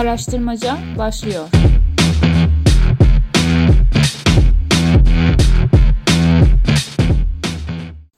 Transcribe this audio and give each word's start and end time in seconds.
Araştırmaca 0.00 0.78
başlıyor. 0.98 1.48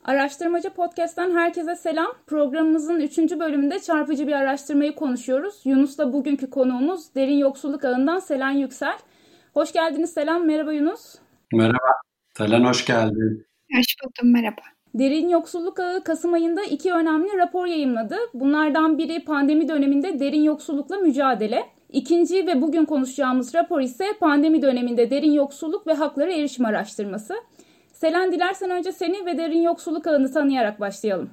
Araştırmacı 0.04 0.70
Podcast'ten 0.70 1.30
herkese 1.36 1.76
selam. 1.76 2.06
Programımızın 2.26 3.00
3. 3.00 3.18
bölümünde 3.18 3.78
çarpıcı 3.80 4.26
bir 4.26 4.32
araştırmayı 4.32 4.94
konuşuyoruz. 4.94 5.60
Yunus'la 5.64 6.12
bugünkü 6.12 6.50
konuğumuz 6.50 7.14
Derin 7.14 7.38
Yoksulluk 7.38 7.84
Ağı'ndan 7.84 8.18
Selen 8.18 8.50
Yüksel. 8.50 8.98
Hoş 9.54 9.72
geldiniz 9.72 10.12
Selen. 10.12 10.46
Merhaba 10.46 10.72
Yunus. 10.72 11.14
Merhaba. 11.52 11.92
Selen 12.36 12.64
hoş 12.64 12.84
geldin. 12.84 13.46
Hoş 13.76 13.96
buldum. 14.04 14.32
Merhaba. 14.32 14.62
Derin 14.94 15.28
Yoksulluk 15.28 15.80
Ağı 15.80 16.04
Kasım 16.04 16.32
ayında 16.32 16.62
iki 16.62 16.92
önemli 16.92 17.38
rapor 17.38 17.66
yayımladı. 17.66 18.16
Bunlardan 18.34 18.98
biri 18.98 19.24
pandemi 19.24 19.68
döneminde 19.68 20.20
derin 20.20 20.42
yoksullukla 20.42 20.96
mücadele. 20.96 21.64
İkinci 21.92 22.46
ve 22.46 22.62
bugün 22.62 22.84
konuşacağımız 22.84 23.54
rapor 23.54 23.80
ise 23.80 24.04
pandemi 24.20 24.62
döneminde 24.62 25.10
derin 25.10 25.32
yoksulluk 25.32 25.86
ve 25.86 25.92
haklara 25.92 26.32
erişim 26.32 26.64
araştırması. 26.64 27.34
Selen 27.92 28.32
dilersen 28.32 28.70
önce 28.70 28.92
seni 28.92 29.26
ve 29.26 29.38
derin 29.38 29.62
yoksulluk 29.62 30.06
ağını 30.06 30.32
tanıyarak 30.32 30.80
başlayalım. 30.80 31.30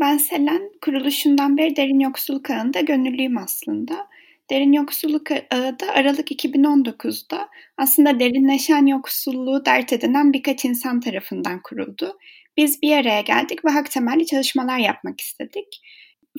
Ben 0.00 0.18
Selen, 0.18 0.70
kuruluşundan 0.80 1.56
beri 1.56 1.76
derin 1.76 2.00
yoksulluk 2.00 2.50
ağında 2.50 2.80
gönüllüyüm 2.80 3.38
aslında. 3.38 4.06
Derin 4.50 4.72
Yoksulluk 4.72 5.30
Ağı 5.30 5.80
da 5.80 5.92
Aralık 5.94 6.30
2019'da 6.30 7.48
aslında 7.78 8.20
derinleşen 8.20 8.86
yoksulluğu 8.86 9.64
dert 9.64 9.92
edinen 9.92 10.32
birkaç 10.32 10.64
insan 10.64 11.00
tarafından 11.00 11.62
kuruldu. 11.62 12.18
Biz 12.56 12.82
bir 12.82 12.96
araya 12.96 13.20
geldik 13.20 13.64
ve 13.64 13.70
hak 13.70 13.90
temelli 13.90 14.26
çalışmalar 14.26 14.78
yapmak 14.78 15.20
istedik. 15.20 15.80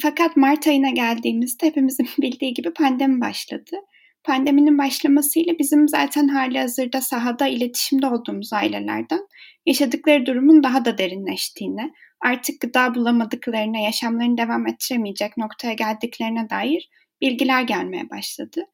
Fakat 0.01 0.37
Mart 0.37 0.67
ayına 0.67 0.89
geldiğimizde 0.89 1.65
hepimizin 1.65 2.09
bildiği 2.21 2.53
gibi 2.53 2.73
pandemi 2.73 3.21
başladı. 3.21 3.75
Pandeminin 4.23 4.77
başlamasıyla 4.77 5.59
bizim 5.59 5.87
zaten 5.87 6.27
hali 6.27 6.59
hazırda 6.59 7.01
sahada 7.01 7.47
iletişimde 7.47 8.07
olduğumuz 8.07 8.53
ailelerden 8.53 9.27
yaşadıkları 9.65 10.25
durumun 10.25 10.63
daha 10.63 10.85
da 10.85 10.97
derinleştiğini, 10.97 11.93
artık 12.21 12.61
gıda 12.61 12.95
bulamadıklarına, 12.95 13.77
yaşamlarını 13.77 14.37
devam 14.37 14.67
ettiremeyecek 14.67 15.37
noktaya 15.37 15.73
geldiklerine 15.73 16.49
dair 16.49 16.89
bilgiler 17.21 17.61
gelmeye 17.61 18.09
başladı. 18.09 18.65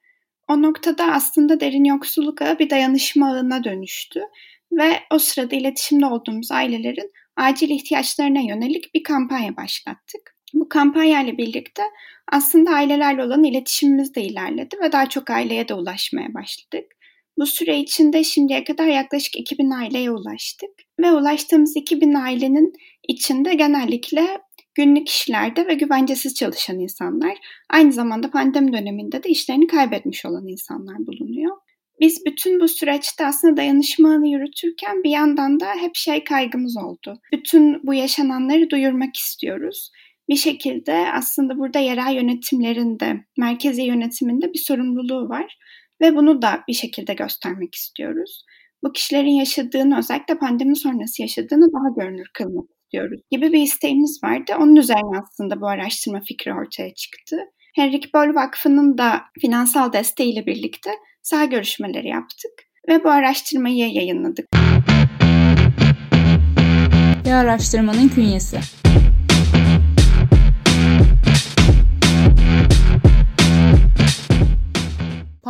O 0.47 0.61
noktada 0.61 1.13
aslında 1.13 1.59
derin 1.59 1.83
yoksulluk 1.83 2.41
ağı 2.41 2.59
bir 2.59 2.69
dayanışma 2.69 3.31
ağına 3.31 3.63
dönüştü 3.63 4.21
ve 4.71 4.99
o 5.13 5.19
sırada 5.19 5.55
iletişimde 5.55 6.05
olduğumuz 6.05 6.51
ailelerin 6.51 7.11
acil 7.35 7.69
ihtiyaçlarına 7.69 8.39
yönelik 8.39 8.93
bir 8.93 9.03
kampanya 9.03 9.57
başlattık. 9.57 10.35
Bu 10.53 10.69
kampanya 10.69 11.23
ile 11.23 11.37
birlikte 11.37 11.83
aslında 12.31 12.71
ailelerle 12.71 13.23
olan 13.23 13.43
iletişimimiz 13.43 14.15
de 14.15 14.23
ilerledi 14.23 14.75
ve 14.83 14.91
daha 14.91 15.09
çok 15.09 15.29
aileye 15.29 15.67
de 15.67 15.73
ulaşmaya 15.73 16.33
başladık. 16.33 16.85
Bu 17.37 17.45
süre 17.45 17.79
içinde 17.79 18.23
şimdiye 18.23 18.63
kadar 18.63 18.87
yaklaşık 18.87 19.35
2000 19.35 19.69
aileye 19.71 20.11
ulaştık 20.11 20.69
ve 20.99 21.11
ulaştığımız 21.11 21.75
2000 21.75 22.13
ailenin 22.13 22.73
içinde 23.07 23.53
genellikle 23.53 24.41
günlük 24.75 25.09
işlerde 25.09 25.67
ve 25.67 25.73
güvencesiz 25.73 26.35
çalışan 26.35 26.79
insanlar, 26.79 27.37
aynı 27.69 27.93
zamanda 27.93 28.31
pandemi 28.31 28.73
döneminde 28.73 29.23
de 29.23 29.29
işlerini 29.29 29.67
kaybetmiş 29.67 30.25
olan 30.25 30.47
insanlar 30.47 30.97
bulunuyor. 31.07 31.57
Biz 31.99 32.25
bütün 32.25 32.59
bu 32.59 32.67
süreçte 32.67 33.25
aslında 33.25 33.57
dayanışmanı 33.57 34.27
yürütürken 34.27 35.03
bir 35.03 35.09
yandan 35.09 35.59
da 35.59 35.75
hep 35.75 35.95
şey 35.95 36.23
kaygımız 36.23 36.77
oldu. 36.77 37.19
Bütün 37.33 37.87
bu 37.87 37.93
yaşananları 37.93 38.69
duyurmak 38.69 39.17
istiyoruz. 39.17 39.91
Bir 40.31 40.35
şekilde 40.35 41.11
aslında 41.13 41.57
burada 41.57 41.79
yerel 41.79 42.13
yönetimlerinde, 42.15 43.25
merkezi 43.37 43.81
yönetiminde 43.81 44.53
bir 44.53 44.59
sorumluluğu 44.59 45.29
var 45.29 45.57
ve 46.01 46.15
bunu 46.15 46.41
da 46.41 46.63
bir 46.67 46.73
şekilde 46.73 47.13
göstermek 47.13 47.75
istiyoruz. 47.75 48.45
Bu 48.83 48.91
kişilerin 48.91 49.31
yaşadığını 49.31 49.97
özellikle 49.97 50.37
pandemi 50.37 50.75
sonrası 50.75 51.21
yaşadığını 51.21 51.67
daha 51.73 52.05
görünür 52.05 52.27
kılmak 52.33 52.65
istiyoruz 52.83 53.21
gibi 53.31 53.53
bir 53.53 53.61
isteğimiz 53.61 54.19
vardı. 54.23 54.53
Onun 54.59 54.75
üzerine 54.75 55.19
aslında 55.23 55.61
bu 55.61 55.67
araştırma 55.67 56.21
fikri 56.27 56.53
ortaya 56.53 56.93
çıktı. 56.93 57.37
Henrik 57.75 58.13
Böll 58.13 58.35
Vakfı'nın 58.35 58.97
da 58.97 59.21
finansal 59.41 59.93
desteğiyle 59.93 60.45
birlikte 60.45 60.89
saha 61.21 61.45
görüşmeleri 61.45 62.07
yaptık 62.07 62.51
ve 62.89 63.03
bu 63.03 63.09
araştırmayı 63.09 63.93
yayınladık. 63.93 64.45
Ve 67.25 67.33
araştırmanın 67.33 68.07
künyesi. 68.07 68.57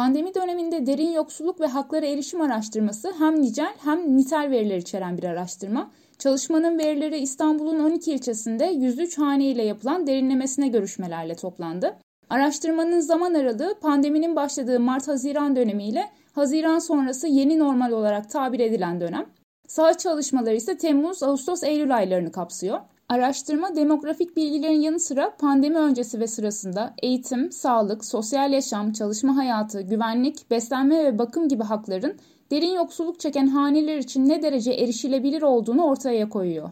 Pandemi 0.02 0.36
döneminde 0.36 0.86
derin 0.86 1.12
yoksulluk 1.12 1.62
ve 1.62 1.66
haklara 1.66 2.06
erişim 2.06 2.42
araştırması 2.42 3.14
hem 3.20 3.42
nicel 3.42 3.74
hem 3.84 4.18
nitel 4.18 4.52
veriler 4.52 4.78
içeren 4.78 5.18
bir 5.18 5.24
araştırma. 5.24 5.92
Çalışmanın 6.20 6.80
verileri 6.80 7.18
İstanbul'un 7.18 7.80
12 7.80 8.12
ilçesinde 8.12 8.66
103 8.66 9.18
hane 9.18 9.46
ile 9.46 9.64
yapılan 9.64 10.08
derinlemesine 10.08 10.68
görüşmelerle 10.68 11.36
toplandı. 11.36 11.98
Araştırmanın 12.30 13.00
zaman 13.00 13.34
aralığı 13.34 13.76
pandeminin 13.82 14.36
başladığı 14.36 14.80
Mart-Haziran 14.80 15.56
dönemiyle 15.56 16.10
Haziran 16.36 16.80
sonrası 16.80 17.28
yeni 17.28 17.60
normal 17.60 17.92
olarak 17.92 18.30
tabir 18.30 18.60
edilen 18.60 19.02
dönem. 19.02 19.26
Saha 19.68 19.98
çalışmaları 19.98 20.56
ise 20.56 20.78
Temmuz, 20.78 21.24
Ağustos, 21.24 21.64
Eylül 21.64 21.96
aylarını 21.96 22.32
kapsıyor. 22.32 22.80
Araştırma 23.12 23.76
demografik 23.76 24.38
bilgilerin 24.38 24.82
yanı 24.82 25.00
sıra 25.00 25.36
pandemi 25.40 25.78
öncesi 25.78 26.20
ve 26.20 26.28
sırasında 26.28 26.94
eğitim, 27.02 27.52
sağlık, 27.52 28.06
sosyal 28.06 28.54
yaşam, 28.54 28.92
çalışma 28.92 29.38
hayatı, 29.38 29.82
güvenlik, 29.82 30.52
beslenme 30.52 31.06
ve 31.06 31.20
bakım 31.20 31.48
gibi 31.48 31.64
hakların 31.64 32.16
derin 32.52 32.76
yoksulluk 32.76 33.20
çeken 33.20 33.48
haneler 33.48 33.98
için 33.98 34.30
ne 34.30 34.44
derece 34.44 34.72
erişilebilir 34.72 35.42
olduğunu 35.42 35.84
ortaya 35.84 36.30
koyuyor. 36.30 36.70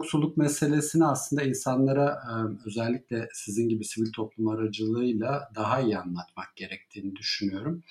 Yoksulluk 0.00 0.36
meselesini 0.36 1.06
aslında 1.06 1.42
insanlara 1.42 2.22
özellikle 2.66 3.28
sizin 3.32 3.68
gibi 3.68 3.84
sivil 3.84 4.12
toplum 4.12 4.48
aracılığıyla 4.48 5.50
daha 5.54 5.80
iyi 5.80 5.98
anlatmak 5.98 6.56
gerektiğini 6.56 7.16
düşünüyorum. 7.16 7.82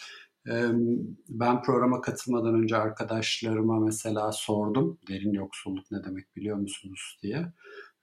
Ben 1.29 1.61
programa 1.61 2.01
katılmadan 2.01 2.55
önce 2.55 2.77
arkadaşlarıma 2.77 3.79
mesela 3.79 4.31
sordum 4.31 4.97
derin 5.09 5.33
yoksulluk 5.33 5.91
ne 5.91 6.03
demek 6.03 6.35
biliyor 6.35 6.57
musunuz 6.57 7.19
diye 7.21 7.53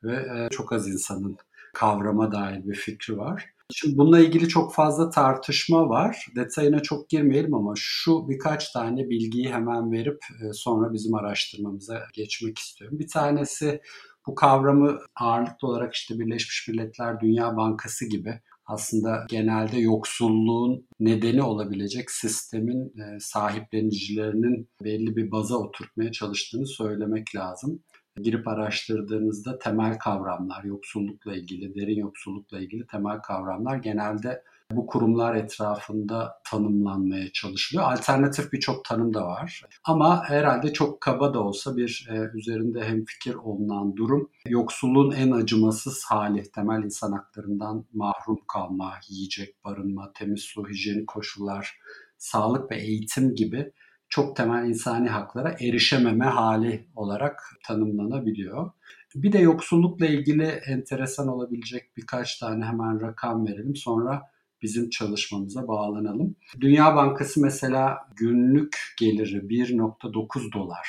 ve 0.02 0.48
çok 0.50 0.72
az 0.72 0.88
insanın 0.88 1.36
kavrama 1.74 2.32
dair 2.32 2.64
bir 2.64 2.74
fikri 2.74 3.16
var. 3.18 3.55
Şimdi 3.72 3.98
bununla 3.98 4.20
ilgili 4.20 4.48
çok 4.48 4.74
fazla 4.74 5.10
tartışma 5.10 5.88
var. 5.88 6.26
Detayına 6.36 6.82
çok 6.82 7.08
girmeyelim 7.08 7.54
ama 7.54 7.72
şu 7.76 8.28
birkaç 8.28 8.72
tane 8.72 9.08
bilgiyi 9.10 9.52
hemen 9.52 9.92
verip 9.92 10.18
sonra 10.52 10.92
bizim 10.92 11.14
araştırmamıza 11.14 12.02
geçmek 12.14 12.58
istiyorum. 12.58 12.98
Bir 12.98 13.08
tanesi 13.08 13.80
bu 14.26 14.34
kavramı 14.34 14.98
ağırlıklı 15.16 15.68
olarak 15.68 15.94
işte 15.94 16.18
Birleşmiş 16.18 16.68
Milletler 16.68 17.20
Dünya 17.20 17.56
Bankası 17.56 18.08
gibi 18.08 18.40
aslında 18.66 19.26
genelde 19.28 19.78
yoksulluğun 19.78 20.86
nedeni 21.00 21.42
olabilecek 21.42 22.10
sistemin 22.10 22.94
sahiplenicilerinin 23.20 24.68
belli 24.84 25.16
bir 25.16 25.30
baza 25.30 25.56
oturtmaya 25.56 26.12
çalıştığını 26.12 26.66
söylemek 26.66 27.36
lazım 27.36 27.82
girip 28.22 28.48
araştırdığınızda 28.48 29.58
temel 29.58 29.98
kavramlar, 29.98 30.64
yoksullukla 30.64 31.36
ilgili, 31.36 31.74
derin 31.74 32.00
yoksullukla 32.00 32.60
ilgili 32.60 32.86
temel 32.86 33.18
kavramlar 33.18 33.76
genelde 33.76 34.42
bu 34.70 34.86
kurumlar 34.86 35.34
etrafında 35.34 36.40
tanımlanmaya 36.44 37.32
çalışılıyor. 37.32 37.92
Alternatif 37.92 38.52
birçok 38.52 38.84
tanım 38.84 39.14
da 39.14 39.26
var. 39.26 39.62
Ama 39.84 40.28
herhalde 40.28 40.72
çok 40.72 41.00
kaba 41.00 41.34
da 41.34 41.42
olsa 41.42 41.76
bir 41.76 42.08
e, 42.10 42.38
üzerinde 42.38 42.84
hemfikir 42.84 43.34
olunan 43.34 43.96
durum 43.96 44.30
yoksulluğun 44.46 45.10
en 45.10 45.30
acımasız 45.30 46.04
hali, 46.04 46.50
temel 46.50 46.82
insan 46.82 47.12
haklarından 47.12 47.84
mahrum 47.92 48.40
kalma, 48.48 48.94
yiyecek, 49.08 49.64
barınma, 49.64 50.12
temiz 50.12 50.40
su, 50.40 50.68
hijyenik 50.68 51.06
koşullar, 51.06 51.78
sağlık 52.18 52.70
ve 52.70 52.76
eğitim 52.76 53.34
gibi 53.34 53.72
çok 54.16 54.36
temel 54.36 54.68
insani 54.68 55.08
haklara 55.08 55.56
erişememe 55.60 56.24
hali 56.24 56.86
olarak 56.94 57.42
tanımlanabiliyor. 57.64 58.70
Bir 59.14 59.32
de 59.32 59.38
yoksullukla 59.38 60.06
ilgili 60.06 60.44
enteresan 60.44 61.28
olabilecek 61.28 61.96
birkaç 61.96 62.38
tane 62.38 62.64
hemen 62.64 63.00
rakam 63.00 63.46
verelim. 63.46 63.76
Sonra 63.76 64.22
bizim 64.62 64.90
çalışmamıza 64.90 65.68
bağlanalım. 65.68 66.36
Dünya 66.60 66.96
Bankası 66.96 67.40
mesela 67.40 67.98
günlük 68.16 68.78
geliri 68.98 69.36
1.9 69.36 70.52
dolar. 70.52 70.88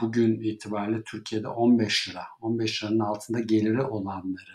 Bugün 0.00 0.40
itibariyle 0.40 1.02
Türkiye'de 1.02 1.48
15 1.48 2.08
lira. 2.08 2.22
15 2.40 2.84
liranın 2.84 3.00
altında 3.00 3.40
geliri 3.40 3.82
olanları 3.82 4.54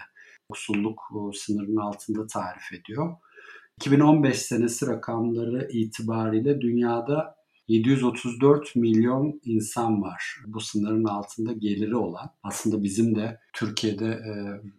yoksulluk 0.49 1.01
sınırının 1.33 1.81
altında 1.81 2.27
tarif 2.27 2.73
ediyor. 2.73 3.15
2015 3.81 4.39
senesi 4.39 4.87
rakamları 4.87 5.67
itibariyle 5.71 6.61
dünyada 6.61 7.42
734 7.67 8.75
milyon 8.75 9.41
insan 9.45 10.01
var. 10.01 10.37
Bu 10.47 10.59
sınırın 10.59 11.03
altında 11.03 11.53
geliri 11.53 11.95
olan. 11.95 12.29
Aslında 12.43 12.83
bizim 12.83 13.15
de 13.15 13.39
Türkiye'de 13.53 14.05
e, 14.05 14.33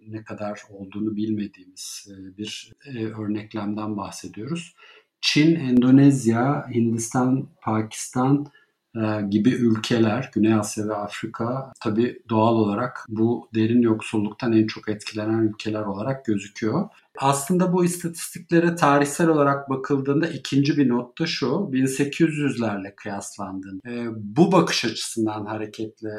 ne 0.07 0.25
kadar 0.25 0.63
olduğunu 0.71 1.17
bilmediğimiz 1.17 2.09
e, 2.11 2.39
bir 2.39 2.73
e, 2.87 3.05
örneklemden 3.05 3.97
bahsediyoruz. 3.97 4.75
Çin, 5.21 5.55
Endonezya, 5.55 6.67
Hindistan, 6.75 7.49
Pakistan, 7.63 8.47
e, 8.97 9.23
gibi 9.31 9.51
ülkeler, 9.51 10.31
Güney 10.35 10.55
Asya 10.55 10.89
ve 10.89 10.95
Afrika 10.95 11.73
tabii 11.81 12.23
doğal 12.29 12.55
olarak 12.55 13.07
bu 13.09 13.49
derin 13.55 13.83
yoksulluktan 13.83 14.53
en 14.53 14.67
çok 14.67 14.89
etkilenen 14.89 15.39
ülkeler 15.39 15.83
olarak 15.83 16.25
gözüküyor. 16.25 16.89
Aslında 17.19 17.73
bu 17.73 17.85
istatistiklere 17.85 18.75
tarihsel 18.75 19.29
olarak 19.29 19.71
bakıldığında 19.71 20.29
ikinci 20.29 20.77
bir 20.77 20.89
not 20.89 21.21
da 21.21 21.27
şu, 21.27 21.47
1800'lerle 21.47 22.95
kıyaslandığında. 22.95 23.91
E, 23.91 24.09
bu 24.15 24.53
bakış 24.53 24.85
açısından 24.85 25.47
hareketle 25.47 26.11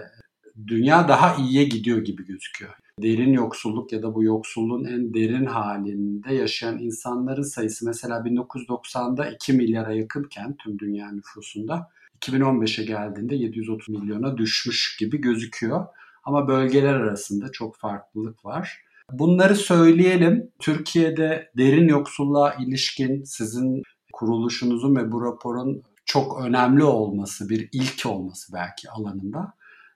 dünya 0.67 1.07
daha 1.07 1.35
iyiye 1.35 1.63
gidiyor 1.63 1.97
gibi 1.97 2.25
gözüküyor. 2.25 2.73
Derin 3.01 3.33
yoksulluk 3.33 3.91
ya 3.91 4.03
da 4.03 4.15
bu 4.15 4.23
yoksulluğun 4.23 4.85
en 4.85 5.13
derin 5.13 5.45
halinde 5.45 6.33
yaşayan 6.33 6.77
insanların 6.77 7.43
sayısı 7.43 7.85
mesela 7.85 8.17
1990'da 8.17 9.29
2 9.29 9.53
milyara 9.53 9.93
yakınken 9.93 10.55
tüm 10.63 10.79
dünya 10.79 11.11
nüfusunda 11.11 11.89
2015'e 12.21 12.85
geldiğinde 12.85 13.35
730 13.35 13.89
milyona 13.89 14.37
düşmüş 14.37 14.97
gibi 14.99 15.21
gözüküyor. 15.21 15.85
Ama 16.23 16.47
bölgeler 16.47 16.93
arasında 16.93 17.51
çok 17.51 17.77
farklılık 17.77 18.45
var. 18.45 18.84
Bunları 19.11 19.55
söyleyelim. 19.55 20.51
Türkiye'de 20.59 21.51
derin 21.57 21.87
yoksulluğa 21.87 22.53
ilişkin 22.53 23.23
sizin 23.23 23.83
kuruluşunuzun 24.13 24.95
ve 24.95 25.11
bu 25.11 25.25
raporun 25.25 25.83
çok 26.05 26.45
önemli 26.45 26.83
olması, 26.83 27.49
bir 27.49 27.69
ilk 27.71 28.05
olması 28.05 28.53
belki 28.53 28.89
alanında. 28.89 29.53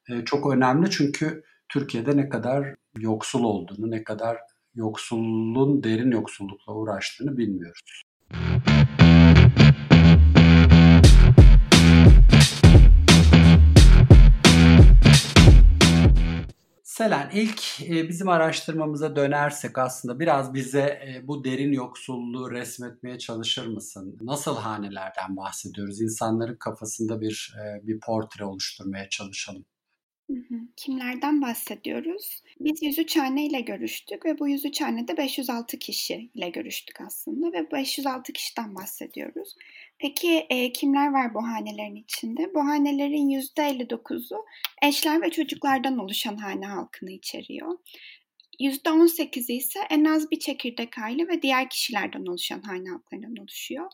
E, 0.10 0.26
çok 0.26 0.54
önemli 0.54 0.90
çünkü 0.90 1.44
Türkiye'de 1.70 2.18
ne 2.18 2.30
kadar 2.30 2.76
yoksul 2.98 3.44
olduğunu, 3.44 3.92
ne 3.92 4.04
kadar 4.04 4.38
yoksulluğun 4.76 5.84
derin 5.84 6.12
yoksullukla 6.12 6.74
uğraştığını 6.74 7.38
bilmiyoruz. 7.38 8.04
Selen 17.00 17.30
ilk 17.34 17.81
e, 17.81 18.10
bizim 18.10 18.30
araştırmamıza 18.30 19.16
dönersek 19.16 19.78
aslında 19.78 20.19
biraz 20.19 20.54
bize 20.54 20.80
e, 20.80 21.28
bu 21.28 21.44
derin 21.44 21.72
yoksulluğu 21.72 22.51
resmetmeye 22.51 23.19
çalışır 23.19 23.68
mısın? 23.68 24.18
Nasıl 24.22 24.56
hanelerden 24.56 25.38
bahsediyoruz? 25.38 26.01
İnsanların 26.01 26.56
kafasında 26.56 27.22
bir 27.22 27.56
e, 27.57 27.88
bir 27.88 28.00
portre 28.00 28.46
oluşturmaya 28.46 29.10
çalışalım. 29.10 29.66
Kimlerden 30.75 31.42
bahsediyoruz? 31.42 32.42
Biz 32.60 32.84
103 32.84 33.18
hane 33.18 33.45
ile 33.45 33.62
görüştük 33.62 34.25
ve 34.25 34.40
bu 34.40 34.48
103 34.48 34.81
hanede 34.81 35.18
506 35.18 35.80
kişi 35.80 36.30
ile 36.34 36.50
görüştük 36.50 37.02
aslında 37.02 37.54
ve 37.54 37.72
506 37.72 38.34
kişiden 38.34 38.75
bahsediyoruz. 38.75 39.56
Peki 40.00 40.46
e, 40.50 40.72
kimler 40.72 41.12
var 41.13 41.34
bu 41.34 41.44
hanelerin 41.44 41.96
içinde? 41.96 42.54
Bu 42.56 42.60
hanelerin 42.60 43.30
%59'u 43.30 44.46
eşler 44.81 45.22
ve 45.22 45.30
çocuklardan 45.30 45.98
oluşan 45.98 46.38
hane 46.38 46.66
halkını 46.66 47.12
içeriyor. 47.12 47.78
%18'i 48.60 49.56
ise 49.56 49.80
en 49.90 50.06
az 50.06 50.31
bir 50.31 50.40
çekirdek 50.40 50.98
aile 50.98 51.28
ve 51.28 51.42
diğer 51.42 51.69
kişilerden 51.69 52.25
oluşan 52.25 52.62
hane 52.62 52.90
halklarından 52.90 53.36
oluşuyor. 53.42 53.92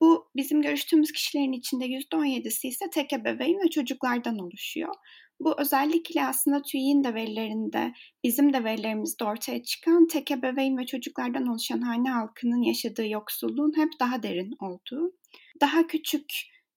Bu 0.00 0.30
bizim 0.36 0.62
görüştüğümüz 0.62 1.12
kişilerin 1.12 1.52
içinde 1.52 1.86
%17'si 1.86 2.68
ise 2.68 2.90
tek 2.90 3.12
ebeveyn 3.12 3.64
ve 3.64 3.70
çocuklardan 3.70 4.38
oluşuyor. 4.38 4.94
Bu 5.40 5.60
özellikle 5.60 6.26
aslında 6.26 6.62
TÜİ'nin 6.62 7.04
de 7.04 7.14
verilerinde, 7.14 7.92
bizim 8.24 8.52
de 8.52 8.64
verilerimizde 8.64 9.24
ortaya 9.24 9.62
çıkan 9.62 10.06
tek 10.06 10.30
ebeveyn 10.30 10.78
ve 10.78 10.86
çocuklardan 10.86 11.46
oluşan 11.46 11.80
hane 11.80 12.10
halkının 12.10 12.62
yaşadığı 12.62 13.08
yoksulluğun 13.08 13.72
hep 13.76 13.88
daha 14.00 14.22
derin 14.22 14.54
olduğu. 14.60 15.12
Daha 15.60 15.86
küçük 15.86 16.32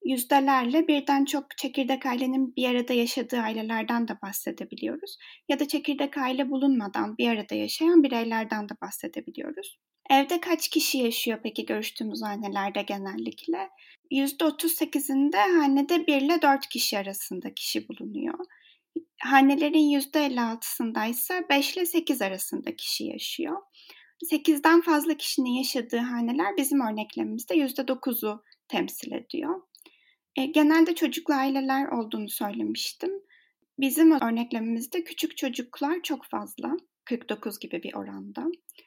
yüzdelerle 0.05 0.87
birden 0.87 1.25
çok 1.25 1.57
çekirdek 1.57 2.05
ailenin 2.05 2.55
bir 2.55 2.69
arada 2.69 2.93
yaşadığı 2.93 3.37
ailelerden 3.39 4.07
de 4.07 4.13
bahsedebiliyoruz. 4.21 5.17
Ya 5.49 5.59
da 5.59 5.67
çekirdek 5.67 6.17
aile 6.17 6.49
bulunmadan 6.49 7.17
bir 7.17 7.29
arada 7.29 7.55
yaşayan 7.55 8.03
bireylerden 8.03 8.69
de 8.69 8.73
bahsedebiliyoruz. 8.81 9.77
Evde 10.09 10.41
kaç 10.41 10.69
kişi 10.69 10.97
yaşıyor 10.97 11.39
peki 11.43 11.65
görüştüğümüz 11.65 12.23
annelerde 12.23 12.81
genellikle? 12.81 13.69
%38'inde 14.11 15.59
hanede 15.59 16.07
1 16.07 16.21
ile 16.21 16.41
4 16.41 16.69
kişi 16.69 16.97
arasında 16.97 17.53
kişi 17.53 17.87
bulunuyor. 17.87 18.39
Hanelerin 19.21 19.99
%56'sında 19.99 21.09
ise 21.09 21.45
5 21.49 21.77
ile 21.77 21.85
8 21.85 22.21
arasında 22.21 22.75
kişi 22.75 23.03
yaşıyor. 23.03 23.57
8'den 24.23 24.81
fazla 24.81 25.17
kişinin 25.17 25.49
yaşadığı 25.49 25.97
haneler 25.97 26.57
bizim 26.57 26.81
örneklemimizde 26.81 27.55
%9'u 27.55 28.43
temsil 28.67 29.11
ediyor. 29.11 29.61
E, 30.35 30.45
genelde 30.45 30.95
çocuklu 30.95 31.33
aileler 31.33 31.87
olduğunu 31.87 32.29
söylemiştim. 32.29 33.11
Bizim 33.79 34.11
örneklemimizde 34.11 35.03
küçük 35.03 35.37
çocuklar 35.37 36.01
çok 36.03 36.25
fazla. 36.25 36.77
49 37.09 37.59
gibi 37.59 37.83
bir 37.83 37.93
oranda. 37.93 38.45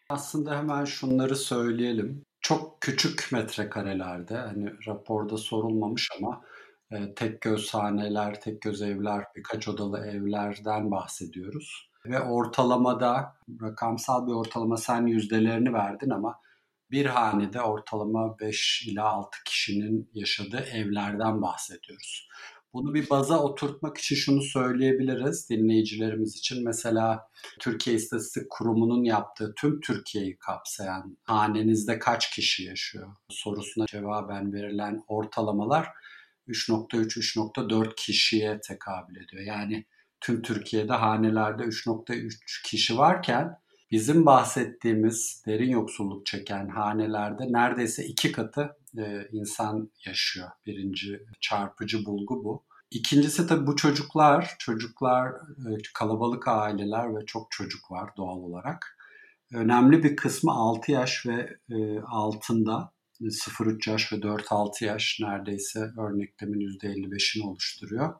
Aslında 0.09 0.59
hemen 0.59 0.85
şunları 0.85 1.37
söyleyelim. 1.37 2.25
Çok 2.41 2.81
küçük 2.81 3.29
metrekarelerde 3.33 4.37
hani 4.37 4.73
raporda 4.87 5.37
sorulmamış 5.37 6.09
ama 6.19 6.45
e, 6.91 7.15
tek 7.15 7.41
gözhaneler, 7.41 8.41
tek 8.41 8.63
göz 8.63 8.83
evler, 8.83 9.25
birkaç 9.37 9.69
odalı 9.69 10.07
evlerden 10.07 10.91
bahsediyoruz. 10.91 11.91
Ve 12.07 12.21
ortalamada 12.21 13.37
rakamsal 13.63 14.27
bir 14.27 14.33
ortalama 14.33 14.77
sen 14.77 15.07
yüzdelerini 15.07 15.73
verdin 15.73 16.11
ama 16.11 16.41
bir 16.91 17.07
hanede 17.07 17.61
ortalama 17.61 18.39
5 18.39 18.87
ila 18.89 19.05
6 19.05 19.39
kişinin 19.45 20.11
yaşadığı 20.15 20.65
evlerden 20.73 21.43
bahsediyoruz. 21.43 22.29
Bunu 22.75 22.95
bir 22.95 23.11
baza 23.11 23.43
oturtmak 23.43 23.99
için 23.99 24.17
şunu 24.17 24.43
söyleyebiliriz 24.43 25.51
dinleyicilerimiz 25.51 26.37
için. 26.37 26.65
Mesela 26.65 27.29
Türkiye 27.61 27.97
İstatistik 27.97 28.51
Kurumu'nun 28.51 29.05
yaptığı 29.05 29.55
tüm 29.55 29.81
Türkiye'yi 29.81 30.37
kapsayan 30.39 31.19
hanenizde 31.25 31.99
kaç 31.99 32.31
kişi 32.31 32.65
yaşıyor 32.65 33.09
sorusuna 33.29 33.87
cevaben 33.87 34.53
verilen 34.53 35.03
ortalamalar 35.09 35.89
3.3-3.4 36.49 37.95
kişiye 37.97 38.61
tekabül 38.61 39.17
ediyor. 39.17 39.43
Yani 39.43 39.85
tüm 40.21 40.43
Türkiye'de 40.43 40.93
hanelerde 40.93 41.63
3.3 41.63 42.63
kişi 42.65 42.99
varken 42.99 43.62
bizim 43.93 44.27
bahsettiğimiz 44.27 45.43
derin 45.47 45.71
yoksulluk 45.71 46.27
çeken 46.27 46.69
hanelerde 46.69 47.53
neredeyse 47.53 48.05
iki 48.05 48.33
katı 48.33 48.77
e, 48.99 49.29
insan 49.33 49.91
yaşıyor. 50.07 50.49
Birinci 50.67 51.21
çarpıcı 51.41 52.05
bulgu 52.05 52.45
bu. 52.45 52.65
İkincisi 52.91 53.47
tabii 53.47 53.67
bu 53.67 53.77
çocuklar, 53.77 54.55
çocuklar 54.59 55.29
e, 55.31 55.71
kalabalık 55.95 56.49
aileler 56.49 57.17
ve 57.17 57.27
çok 57.27 57.51
çocuk 57.51 57.91
var 57.91 58.11
doğal 58.17 58.39
olarak. 58.39 58.99
Önemli 59.53 60.03
bir 60.03 60.17
kısmı 60.17 60.53
6 60.53 60.93
yaş 60.93 61.27
ve 61.27 61.57
e, 61.71 62.01
altında 62.01 62.93
0-3 63.21 63.91
yaş 63.91 64.13
ve 64.13 64.17
4-6 64.17 64.85
yaş 64.85 65.19
neredeyse 65.21 65.81
örneklemin 65.81 66.61
%55'ini 66.61 67.47
oluşturuyor. 67.47 68.15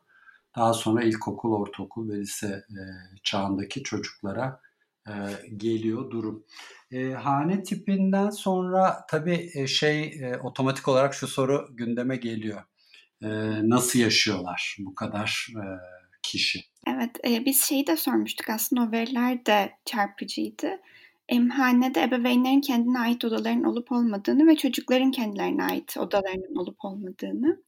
Daha 0.57 0.73
sonra 0.73 1.03
ilkokul, 1.03 1.53
ortaokul 1.53 2.09
ve 2.09 2.19
lise 2.19 2.65
çağındaki 3.23 3.83
çocuklara 3.83 4.61
e, 5.09 5.13
geliyor 5.57 6.11
durum. 6.11 6.45
E, 6.91 7.11
hane 7.11 7.63
tipinden 7.63 8.31
sonra 8.31 9.07
tabii 9.11 9.51
e, 9.55 9.67
şey 9.67 10.03
e, 10.03 10.37
otomatik 10.37 10.89
olarak 10.89 11.15
şu 11.15 11.29
soru 11.29 11.69
gündeme 11.71 12.17
geliyor. 12.17 12.63
E, 13.23 13.29
nasıl 13.69 13.99
yaşıyorlar 13.99 14.77
bu 14.79 14.95
kadar 14.95 15.49
e, 15.57 15.65
kişi? 16.23 16.61
Evet, 16.87 17.11
e, 17.29 17.45
biz 17.45 17.63
şeyi 17.65 17.87
de 17.87 17.97
sormuştuk 17.97 18.51
aslında 18.51 18.83
o 18.83 18.93
veriler 18.93 19.47
de 19.47 19.73
çarpıcıydı. 19.85 20.71
Emhanede 21.29 22.03
ebeveynlerin 22.03 22.61
kendine 22.61 22.99
ait 22.99 23.25
odaların 23.25 23.65
olup 23.65 23.93
olmadığını 23.93 24.47
ve 24.47 24.57
çocukların 24.57 25.11
kendilerine 25.11 25.65
ait 25.65 25.97
odalarının 25.97 26.57
olup 26.57 26.85
olmadığını 26.85 27.63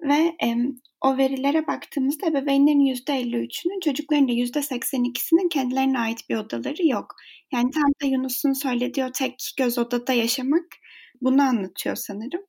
ve 0.00 0.36
e, 0.44 0.56
o 1.00 1.16
verilere 1.16 1.66
baktığımızda 1.66 2.26
ebeveynlerin 2.26 2.94
%53'ünün 2.94 3.80
çocukların 3.80 4.28
da 4.28 4.32
%82'sinin 4.32 5.48
kendilerine 5.48 5.98
ait 5.98 6.30
bir 6.30 6.36
odaları 6.36 6.86
yok. 6.86 7.16
Yani 7.52 7.70
tam 7.70 7.90
da 8.02 8.06
Yunus'un 8.06 8.52
söylediği 8.52 9.06
o 9.06 9.12
tek 9.12 9.54
göz 9.58 9.78
odada 9.78 10.12
yaşamak 10.12 10.64
bunu 11.20 11.42
anlatıyor 11.42 11.96
sanırım. 11.96 12.42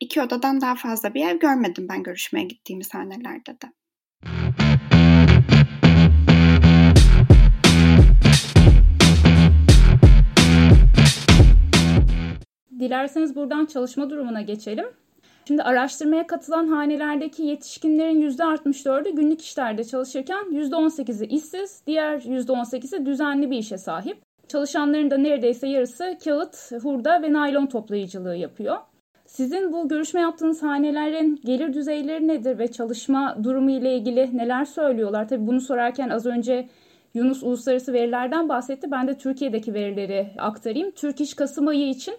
İki 0.00 0.22
odadan 0.22 0.60
daha 0.60 0.74
fazla 0.74 1.14
bir 1.14 1.26
ev 1.26 1.38
görmedim 1.38 1.86
ben 1.90 2.02
görüşmeye 2.02 2.44
gittiğimiz 2.44 2.94
hanelerde 2.94 3.50
de. 3.50 3.72
Dilerseniz 12.80 13.36
buradan 13.36 13.66
çalışma 13.66 14.10
durumuna 14.10 14.42
geçelim. 14.42 14.86
Şimdi 15.48 15.62
araştırmaya 15.62 16.26
katılan 16.26 16.66
hanelerdeki 16.66 17.42
yetişkinlerin 17.42 18.30
%64'ü 18.30 19.16
günlük 19.16 19.42
işlerde 19.42 19.84
çalışırken 19.84 20.44
%18'i 20.52 21.26
işsiz, 21.26 21.82
diğer 21.86 22.18
%18'i 22.20 23.06
düzenli 23.06 23.50
bir 23.50 23.58
işe 23.58 23.78
sahip. 23.78 24.18
Çalışanların 24.48 25.10
da 25.10 25.18
neredeyse 25.18 25.68
yarısı 25.68 26.18
kağıt, 26.24 26.72
hurda 26.82 27.22
ve 27.22 27.32
naylon 27.32 27.66
toplayıcılığı 27.66 28.36
yapıyor. 28.36 28.76
Sizin 29.26 29.72
bu 29.72 29.88
görüşme 29.88 30.20
yaptığınız 30.20 30.62
hanelerin 30.62 31.40
gelir 31.44 31.72
düzeyleri 31.72 32.28
nedir 32.28 32.58
ve 32.58 32.72
çalışma 32.72 33.36
durumu 33.44 33.70
ile 33.70 33.96
ilgili 33.96 34.36
neler 34.36 34.64
söylüyorlar? 34.64 35.28
Tabii 35.28 35.46
bunu 35.46 35.60
sorarken 35.60 36.08
az 36.08 36.26
önce 36.26 36.68
Yunus 37.14 37.42
uluslararası 37.42 37.92
verilerden 37.92 38.48
bahsetti. 38.48 38.90
Ben 38.90 39.08
de 39.08 39.18
Türkiye'deki 39.18 39.74
verileri 39.74 40.30
aktarayım. 40.38 40.90
Türk 40.90 41.20
İş 41.20 41.34
Kasım 41.34 41.68
ayı 41.68 41.88
için 41.88 42.14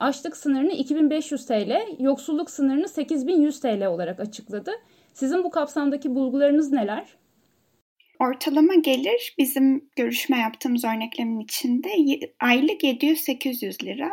açlık 0.00 0.36
sınırını 0.36 0.72
2500 0.72 1.46
TL, 1.46 1.72
yoksulluk 1.98 2.50
sınırını 2.50 2.88
8100 2.88 3.60
TL 3.60 3.86
olarak 3.86 4.20
açıkladı. 4.20 4.70
Sizin 5.14 5.44
bu 5.44 5.50
kapsamdaki 5.50 6.14
bulgularınız 6.14 6.72
neler? 6.72 7.16
Ortalama 8.18 8.74
gelir 8.74 9.34
bizim 9.38 9.90
görüşme 9.96 10.38
yaptığımız 10.38 10.84
örneklemin 10.84 11.40
içinde 11.40 11.88
aylık 12.40 12.82
700-800 12.82 13.84
lira 13.84 14.10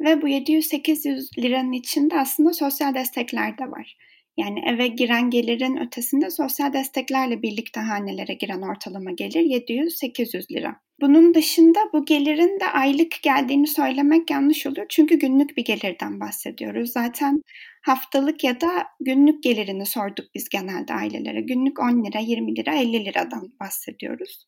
ve 0.00 0.22
bu 0.22 0.28
700-800 0.28 1.42
liranın 1.42 1.72
içinde 1.72 2.20
aslında 2.20 2.52
sosyal 2.52 2.94
destekler 2.94 3.58
de 3.58 3.70
var. 3.70 3.96
Yani 4.40 4.60
eve 4.66 4.88
giren 4.88 5.30
gelirin 5.30 5.76
ötesinde 5.86 6.30
sosyal 6.30 6.72
desteklerle 6.72 7.42
birlikte 7.42 7.80
hanelere 7.80 8.34
giren 8.34 8.62
ortalama 8.62 9.10
gelir 9.10 9.40
700-800 9.40 10.52
lira. 10.52 10.76
Bunun 11.00 11.34
dışında 11.34 11.78
bu 11.92 12.04
gelirin 12.04 12.60
de 12.60 12.66
aylık 12.66 13.22
geldiğini 13.22 13.66
söylemek 13.66 14.30
yanlış 14.30 14.66
olur. 14.66 14.82
Çünkü 14.88 15.18
günlük 15.18 15.56
bir 15.56 15.64
gelirden 15.64 16.20
bahsediyoruz. 16.20 16.92
Zaten 16.92 17.42
haftalık 17.82 18.44
ya 18.44 18.60
da 18.60 18.70
günlük 19.00 19.42
gelirini 19.42 19.86
sorduk 19.86 20.26
biz 20.34 20.48
genelde 20.48 20.94
ailelere. 20.94 21.40
Günlük 21.40 21.80
10 21.80 22.04
lira, 22.04 22.18
20 22.18 22.56
lira, 22.56 22.74
50 22.74 23.04
liradan 23.04 23.52
bahsediyoruz. 23.60 24.46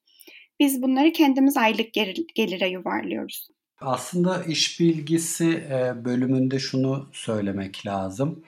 Biz 0.60 0.82
bunları 0.82 1.12
kendimiz 1.12 1.56
aylık 1.56 1.94
gelire 2.34 2.68
yuvarlıyoruz. 2.68 3.48
Aslında 3.80 4.44
iş 4.44 4.80
bilgisi 4.80 5.64
bölümünde 6.04 6.58
şunu 6.58 7.08
söylemek 7.12 7.86
lazım. 7.86 8.44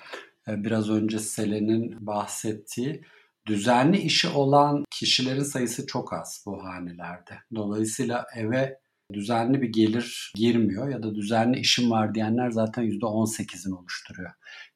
E, 0.48 0.64
biraz 0.64 0.90
önce 0.90 1.18
Selen'in 1.18 2.06
bahsettiği 2.06 3.02
düzenli 3.46 3.98
işi 3.98 4.28
olan 4.28 4.84
kişilerin 4.90 5.42
sayısı 5.42 5.86
çok 5.86 6.12
az 6.12 6.44
bu 6.46 6.64
hanelerde. 6.64 7.38
Dolayısıyla 7.54 8.26
eve 8.36 8.78
düzenli 9.12 9.62
bir 9.62 9.68
gelir 9.68 10.32
girmiyor 10.34 10.88
ya 10.88 11.02
da 11.02 11.14
düzenli 11.14 11.58
işim 11.58 11.90
var 11.90 12.14
diyenler 12.14 12.50
zaten 12.50 12.84
%18'ini 12.84 13.74
oluşturuyor. 13.74 14.30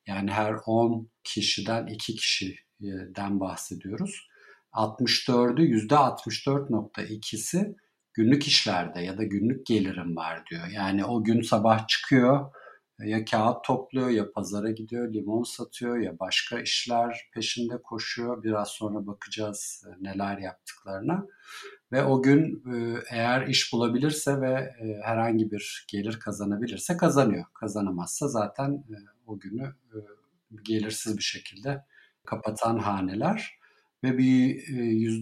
Yani 0.07 0.31
her 0.31 0.55
10 0.67 1.11
kişiden 1.25 1.87
2 1.87 2.15
kişiden 2.15 3.41
bahsediyoruz. 3.41 4.29
64'ü 4.73 5.89
%64.2'si 5.89 7.77
günlük 8.15 8.47
işlerde 8.47 9.01
ya 9.01 9.19
da 9.19 9.25
günlük 9.25 9.67
gelirim 9.67 10.17
var 10.17 10.47
diyor. 10.51 10.67
Yani 10.67 11.05
o 11.05 11.25
gün 11.25 11.43
sabah 11.43 11.89
çıkıyor 11.89 12.51
ya 13.05 13.25
kağıt 13.25 13.65
topluyor 13.65 14.09
ya 14.11 14.33
pazara 14.33 14.71
gidiyor 14.71 15.13
limon 15.13 15.43
satıyor 15.43 15.99
ya 15.99 16.19
başka 16.19 16.61
işler 16.61 17.29
peşinde 17.35 17.83
koşuyor. 17.83 18.43
Biraz 18.43 18.69
sonra 18.69 19.07
bakacağız 19.07 19.85
e, 19.87 20.05
neler 20.05 20.39
yaptıklarına. 20.39 21.27
Ve 21.93 22.05
o 22.05 22.23
gün 22.23 22.63
e, 22.75 23.03
eğer 23.11 23.47
iş 23.47 23.73
bulabilirse 23.73 24.41
ve 24.41 24.53
e, 24.53 25.01
herhangi 25.03 25.51
bir 25.51 25.87
gelir 25.89 26.21
kazanabilirse 26.21 26.97
kazanıyor. 26.97 27.45
Kazanamazsa 27.55 28.29
zaten 28.29 28.85
o 29.27 29.39
günü 29.39 29.75
gelirsiz 30.63 31.17
bir 31.19 31.23
şekilde 31.23 31.85
kapatan 32.27 32.79
haneler 32.79 33.59
ve 34.05 34.19
bir 34.19 34.57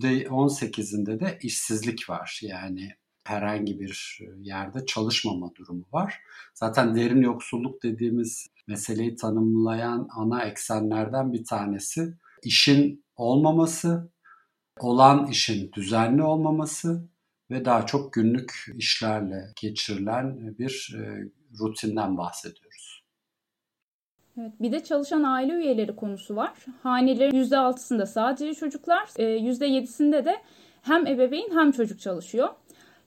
%18'inde 0.00 1.20
de 1.20 1.38
işsizlik 1.42 2.10
var. 2.10 2.40
Yani 2.42 2.94
herhangi 3.26 3.80
bir 3.80 4.20
yerde 4.40 4.86
çalışmama 4.86 5.54
durumu 5.54 5.84
var. 5.92 6.20
Zaten 6.54 6.94
derin 6.94 7.22
yoksulluk 7.22 7.82
dediğimiz 7.82 8.46
meseleyi 8.66 9.16
tanımlayan 9.16 10.08
ana 10.16 10.44
eksenlerden 10.44 11.32
bir 11.32 11.44
tanesi 11.44 12.14
işin 12.42 13.04
olmaması, 13.16 14.10
olan 14.80 15.26
işin 15.26 15.72
düzenli 15.72 16.22
olmaması 16.22 17.08
ve 17.50 17.64
daha 17.64 17.86
çok 17.86 18.12
günlük 18.12 18.66
işlerle 18.74 19.52
geçirilen 19.60 20.58
bir 20.58 20.96
rutinden 21.60 22.16
bahsediyoruz. 22.16 23.02
Evet, 24.38 24.52
bir 24.60 24.72
de 24.72 24.84
çalışan 24.84 25.22
aile 25.22 25.52
üyeleri 25.52 25.96
konusu 25.96 26.36
var. 26.36 26.52
Hanelerin 26.82 27.44
%6'sında 27.44 28.06
sadece 28.06 28.54
çocuklar, 28.54 29.02
%7'sinde 29.02 30.24
de 30.24 30.42
hem 30.82 31.06
ebeveyn 31.06 31.50
hem 31.54 31.72
çocuk 31.72 32.00
çalışıyor. 32.00 32.48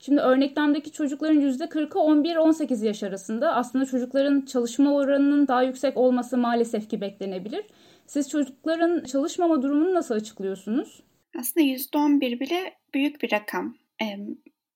Şimdi 0.00 0.20
örneklemdeki 0.20 0.92
çocukların 0.92 1.40
%40'ı 1.40 1.98
11-18 1.98 2.86
yaş 2.86 3.02
arasında. 3.02 3.54
Aslında 3.54 3.86
çocukların 3.86 4.40
çalışma 4.40 4.94
oranının 4.94 5.48
daha 5.48 5.62
yüksek 5.62 5.96
olması 5.96 6.38
maalesef 6.38 6.90
ki 6.90 7.00
beklenebilir. 7.00 7.64
Siz 8.06 8.30
çocukların 8.30 9.04
çalışmama 9.04 9.62
durumunu 9.62 9.94
nasıl 9.94 10.14
açıklıyorsunuz? 10.14 11.02
Aslında 11.38 11.66
%11 11.66 12.40
bile 12.40 12.74
büyük 12.94 13.22
bir 13.22 13.32
rakam. 13.32 13.74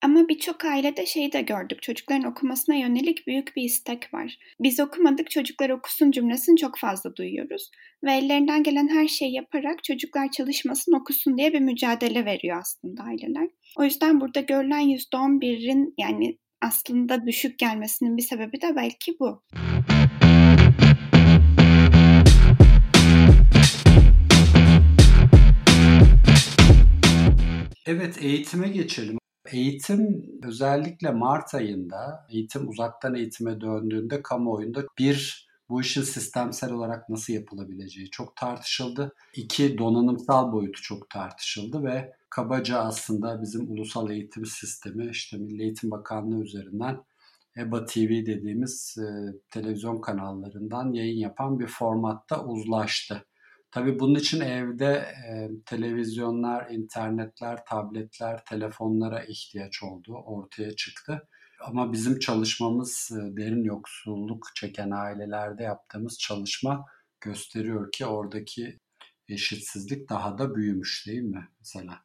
Ama 0.04 0.28
birçok 0.28 0.64
ailede 0.64 1.06
şeyi 1.06 1.32
de 1.32 1.42
gördük. 1.42 1.82
Çocukların 1.82 2.30
okumasına 2.30 2.74
yönelik 2.74 3.26
büyük 3.26 3.56
bir 3.56 3.62
istek 3.62 4.14
var. 4.14 4.38
Biz 4.60 4.80
okumadık 4.80 5.30
çocuklar 5.30 5.70
okusun 5.70 6.10
cümlesini 6.10 6.56
çok 6.56 6.78
fazla 6.78 7.16
duyuyoruz. 7.16 7.70
Ve 8.04 8.12
ellerinden 8.12 8.62
gelen 8.62 8.88
her 8.88 9.08
şeyi 9.08 9.34
yaparak 9.34 9.84
çocuklar 9.84 10.30
çalışmasın 10.30 10.92
okusun 10.92 11.38
diye 11.38 11.52
bir 11.52 11.60
mücadele 11.60 12.24
veriyor 12.24 12.58
aslında 12.60 13.02
aileler. 13.02 13.48
O 13.78 13.84
yüzden 13.84 14.20
burada 14.20 14.40
görülen 14.40 14.88
%11'in 14.88 15.94
yani 15.98 16.38
aslında 16.60 17.26
düşük 17.26 17.58
gelmesinin 17.58 18.16
bir 18.16 18.22
sebebi 18.22 18.60
de 18.60 18.76
belki 18.76 19.16
bu. 19.20 19.42
Evet 27.86 28.18
eğitime 28.20 28.68
geçelim. 28.68 29.18
Eğitim 29.54 30.26
özellikle 30.42 31.10
Mart 31.10 31.54
ayında 31.54 32.26
eğitim 32.30 32.68
uzaktan 32.68 33.14
eğitime 33.14 33.60
döndüğünde 33.60 34.22
kamuoyunda 34.22 34.84
bir 34.98 35.48
bu 35.68 35.80
işin 35.80 36.02
sistemsel 36.02 36.72
olarak 36.72 37.08
nasıl 37.08 37.32
yapılabileceği 37.32 38.10
çok 38.10 38.36
tartışıldı. 38.36 39.12
İki 39.34 39.78
donanımsal 39.78 40.52
boyutu 40.52 40.82
çok 40.82 41.10
tartışıldı 41.10 41.84
ve 41.84 42.12
kabaca 42.30 42.78
aslında 42.78 43.42
bizim 43.42 43.72
ulusal 43.72 44.10
eğitim 44.10 44.46
sistemi 44.46 45.10
işte 45.10 45.36
Milli 45.36 45.62
Eğitim 45.62 45.90
Bakanlığı 45.90 46.42
üzerinden 46.42 47.00
EBA 47.58 47.84
TV 47.84 48.08
dediğimiz 48.08 48.98
e, 48.98 49.06
televizyon 49.50 50.00
kanallarından 50.00 50.92
yayın 50.92 51.18
yapan 51.18 51.58
bir 51.58 51.66
formatta 51.66 52.44
uzlaştı. 52.44 53.24
Tabii 53.74 53.98
bunun 53.98 54.14
için 54.14 54.40
evde 54.40 54.86
e, 55.28 55.48
televizyonlar, 55.66 56.70
internetler, 56.70 57.64
tabletler, 57.64 58.44
telefonlara 58.44 59.24
ihtiyaç 59.24 59.82
oldu, 59.82 60.22
ortaya 60.26 60.76
çıktı. 60.76 61.28
Ama 61.60 61.92
bizim 61.92 62.18
çalışmamız 62.18 63.10
e, 63.12 63.36
derin 63.36 63.64
yoksulluk 63.64 64.46
çeken 64.54 64.90
ailelerde 64.90 65.62
yaptığımız 65.62 66.18
çalışma 66.18 66.84
gösteriyor 67.20 67.92
ki 67.92 68.06
oradaki 68.06 68.78
eşitsizlik 69.28 70.08
daha 70.08 70.38
da 70.38 70.54
büyümüş 70.54 71.06
değil 71.06 71.22
mi 71.22 71.48
mesela? 71.58 71.98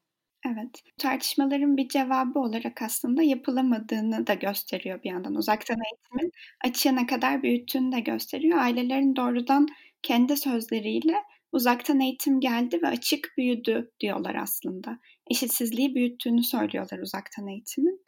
Evet. 0.46 0.84
Tartışmaların 0.98 1.78
bir 1.78 1.90
cevabı 1.90 2.40
olarak 2.40 2.82
aslında 2.82 3.24
yapılamadığını 3.24 4.28
da 4.28 4.34
gösteriyor 4.34 5.04
bir 5.04 5.10
yandan. 5.10 5.36
Uzaktan 5.36 5.78
eğitimin 5.92 6.32
açığa 6.66 6.92
ne 6.92 7.08
kadar 7.08 7.44
büyüttüğünü 7.44 7.92
de 7.96 8.00
gösteriyor. 8.00 8.58
Ailelerin 8.58 9.16
doğrudan 9.16 9.68
kendi 10.02 10.38
sözleriyle 10.38 11.16
uzaktan 11.52 12.00
eğitim 12.00 12.40
geldi 12.40 12.80
ve 12.84 12.88
açık 12.88 13.34
büyüdü 13.38 13.92
diyorlar 14.00 14.36
aslında. 14.36 15.00
Eşitsizliği 15.32 15.96
büyüttüğünü 15.96 16.44
söylüyorlar 16.44 17.00
uzaktan 17.00 17.48
eğitimin. 17.48 18.02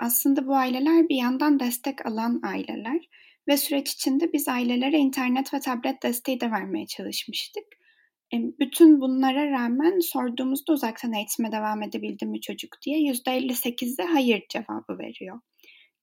Aslında 0.00 0.46
bu 0.46 0.54
aileler 0.54 1.08
bir 1.08 1.16
yandan 1.16 1.60
destek 1.60 2.06
alan 2.06 2.40
aileler 2.42 3.08
ve 3.48 3.56
süreç 3.56 3.92
içinde 3.92 4.32
biz 4.32 4.48
ailelere 4.48 4.98
internet 4.98 5.54
ve 5.54 5.60
tablet 5.60 6.02
desteği 6.02 6.40
de 6.40 6.50
vermeye 6.50 6.86
çalışmıştık. 6.86 7.64
Bütün 8.32 9.00
bunlara 9.00 9.50
rağmen 9.50 9.98
sorduğumuzda 10.00 10.72
uzaktan 10.72 11.12
eğitime 11.12 11.52
devam 11.52 11.82
edebildi 11.82 12.26
mi 12.26 12.40
çocuk 12.40 12.70
diye 12.86 12.98
%58'de 13.12 14.04
hayır 14.04 14.42
cevabı 14.48 14.98
veriyor. 14.98 15.40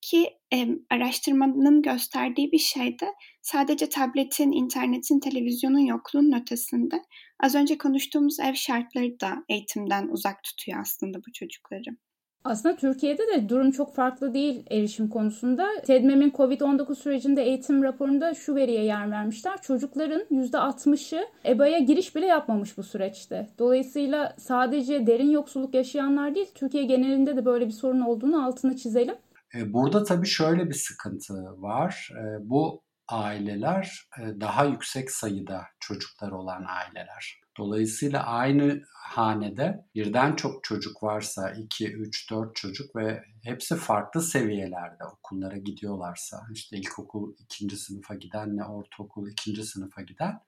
Ki 0.05 0.29
e, 0.53 0.67
araştırmanın 0.89 1.81
gösterdiği 1.81 2.51
bir 2.51 2.57
şey 2.57 2.99
de 2.99 3.05
sadece 3.41 3.89
tabletin, 3.89 4.51
internetin, 4.51 5.19
televizyonun 5.19 5.85
yokluğunun 5.85 6.41
ötesinde 6.41 7.01
az 7.39 7.55
önce 7.55 7.77
konuştuğumuz 7.77 8.39
ev 8.39 8.53
şartları 8.53 9.19
da 9.19 9.43
eğitimden 9.49 10.07
uzak 10.07 10.43
tutuyor 10.43 10.79
aslında 10.81 11.17
bu 11.17 11.31
çocukları. 11.33 11.97
Aslında 12.43 12.75
Türkiye'de 12.75 13.27
de 13.27 13.49
durum 13.49 13.71
çok 13.71 13.95
farklı 13.95 14.33
değil 14.33 14.65
erişim 14.71 15.09
konusunda. 15.09 15.67
TEDMEM'in 15.85 16.31
COVID-19 16.31 16.95
sürecinde 16.95 17.43
eğitim 17.43 17.83
raporunda 17.83 18.33
şu 18.33 18.55
veriye 18.55 18.83
yer 18.83 19.11
vermişler. 19.11 19.61
Çocukların 19.61 20.21
%60'ı 20.31 21.25
EBA'ya 21.45 21.79
giriş 21.79 22.15
bile 22.15 22.25
yapmamış 22.25 22.77
bu 22.77 22.83
süreçte. 22.83 23.49
Dolayısıyla 23.59 24.35
sadece 24.37 25.07
derin 25.07 25.29
yoksulluk 25.29 25.73
yaşayanlar 25.73 26.35
değil, 26.35 26.51
Türkiye 26.55 26.83
genelinde 26.83 27.37
de 27.37 27.45
böyle 27.45 27.67
bir 27.67 27.71
sorun 27.71 28.01
olduğunu 28.01 28.45
altını 28.45 28.75
çizelim. 28.75 29.15
E, 29.55 29.73
burada 29.73 30.03
tabii 30.03 30.27
şöyle 30.27 30.69
bir 30.69 30.73
sıkıntı 30.73 31.33
var. 31.61 32.09
E, 32.19 32.49
bu 32.49 32.83
aileler 33.07 34.09
e, 34.19 34.39
daha 34.41 34.65
yüksek 34.65 35.11
sayıda 35.11 35.61
çocuklar 35.79 36.31
olan 36.31 36.65
aileler. 36.67 37.41
Dolayısıyla 37.57 38.23
aynı 38.23 38.81
hanede 38.93 39.85
birden 39.95 40.35
çok 40.35 40.63
çocuk 40.63 41.03
varsa 41.03 41.51
2, 41.51 41.93
3, 41.93 42.31
4 42.31 42.55
çocuk 42.55 42.95
ve 42.95 43.23
hepsi 43.43 43.75
farklı 43.75 44.21
seviyelerde 44.21 45.03
okullara 45.05 45.57
gidiyorlarsa 45.57 46.41
işte 46.51 46.77
ilkokul 46.77 47.33
ikinci 47.39 47.77
sınıfa 47.77 48.15
gidenle 48.15 48.63
ortaokul 48.63 49.27
ikinci 49.27 49.63
sınıfa 49.63 50.01
giden 50.01 50.39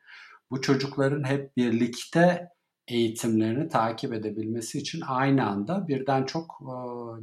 bu 0.51 0.62
çocukların 0.62 1.24
hep 1.24 1.58
birlikte 1.58 2.50
eğitimlerini 2.88 3.67
takip 3.70 4.13
edebilmesi 4.13 4.77
için 4.77 5.01
aynı 5.08 5.50
anda 5.50 5.88
birden 5.88 6.25
çok 6.25 6.60
e, 6.62 6.75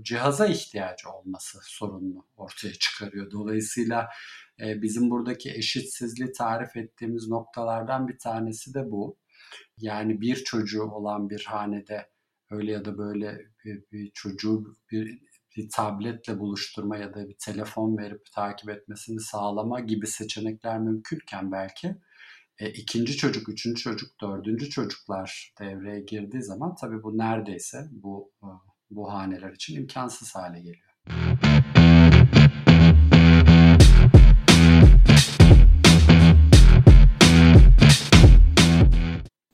cihaza 0.02 0.46
ihtiyacı 0.46 1.10
olması 1.10 1.58
sorununu 1.62 2.26
ortaya 2.36 2.72
çıkarıyor. 2.72 3.30
Dolayısıyla 3.30 4.08
e, 4.60 4.82
bizim 4.82 5.10
buradaki 5.10 5.50
eşitsizliği 5.50 6.32
tarif 6.32 6.76
ettiğimiz 6.76 7.28
noktalardan 7.28 8.08
bir 8.08 8.18
tanesi 8.18 8.74
de 8.74 8.90
bu. 8.90 9.16
Yani 9.78 10.20
bir 10.20 10.36
çocuğu 10.36 10.82
olan 10.82 11.30
bir 11.30 11.44
hanede 11.44 12.08
öyle 12.50 12.72
ya 12.72 12.84
da 12.84 12.98
böyle 12.98 13.38
bir, 13.64 13.84
bir 13.92 14.10
çocuğu 14.14 14.76
bir, 14.90 15.18
bir 15.56 15.68
tabletle 15.70 16.38
buluşturma 16.38 16.96
ya 16.96 17.14
da 17.14 17.28
bir 17.28 17.36
telefon 17.38 17.98
verip 17.98 18.32
takip 18.32 18.70
etmesini 18.70 19.20
sağlama 19.20 19.80
gibi 19.80 20.06
seçenekler 20.06 20.78
mümkünken 20.78 21.52
belki 21.52 21.96
e, 22.58 22.70
ikinci 22.70 23.16
çocuk, 23.16 23.48
üçüncü 23.48 23.82
çocuk, 23.82 24.20
dördüncü 24.20 24.70
çocuklar 24.70 25.52
devreye 25.60 26.00
girdiği 26.00 26.42
zaman 26.42 26.74
tabii 26.74 27.02
bu 27.02 27.18
neredeyse 27.18 27.78
bu 27.90 28.30
e, 28.42 28.46
bu 28.90 29.12
haneler 29.12 29.52
için 29.52 29.76
imkansız 29.76 30.34
hale 30.34 30.58
geliyor. 30.60 30.90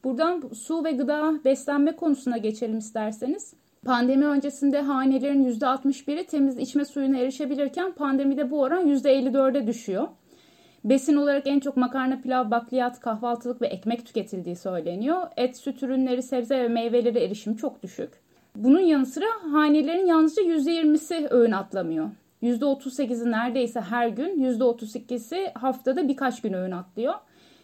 Buradan 0.05 0.51
su 0.55 0.85
ve 0.85 0.93
gıda 0.93 1.45
beslenme 1.45 1.97
konusuna 1.97 2.37
geçelim 2.37 2.79
isterseniz. 2.79 3.55
Pandemi 3.85 4.27
öncesinde 4.27 4.81
hanelerin 4.81 5.45
%61'i 5.45 6.27
temiz 6.27 6.59
içme 6.59 6.85
suyuna 6.85 7.19
erişebilirken 7.19 7.93
pandemide 7.93 8.51
bu 8.51 8.61
oran 8.61 8.89
%54'e 8.89 9.67
düşüyor. 9.67 10.09
Besin 10.85 11.17
olarak 11.17 11.47
en 11.47 11.61
çok 11.61 11.77
makarna, 11.77 12.21
pilav, 12.21 12.51
bakliyat, 12.51 13.01
kahvaltılık 13.01 13.63
ve 13.63 13.67
ekmek 13.67 14.07
tüketildiği 14.07 14.57
söyleniyor. 14.57 15.23
Et, 15.37 15.57
süt 15.57 15.83
ürünleri, 15.83 16.23
sebze 16.23 16.59
ve 16.59 16.69
meyvelere 16.69 17.25
erişim 17.25 17.57
çok 17.57 17.83
düşük. 17.83 18.11
Bunun 18.57 18.81
yanı 18.81 19.07
sıra 19.07 19.27
hanelerin 19.53 20.07
yalnızca 20.07 20.43
%20'si 20.43 21.29
öğün 21.31 21.53
atlamıyor. 21.53 22.11
%38'i 22.43 23.31
neredeyse 23.31 23.81
her 23.81 24.09
gün, 24.09 24.43
%32'si 24.43 25.53
haftada 25.55 26.09
birkaç 26.09 26.43
gün 26.43 26.53
öğün 26.53 26.71
atlıyor. 26.71 27.15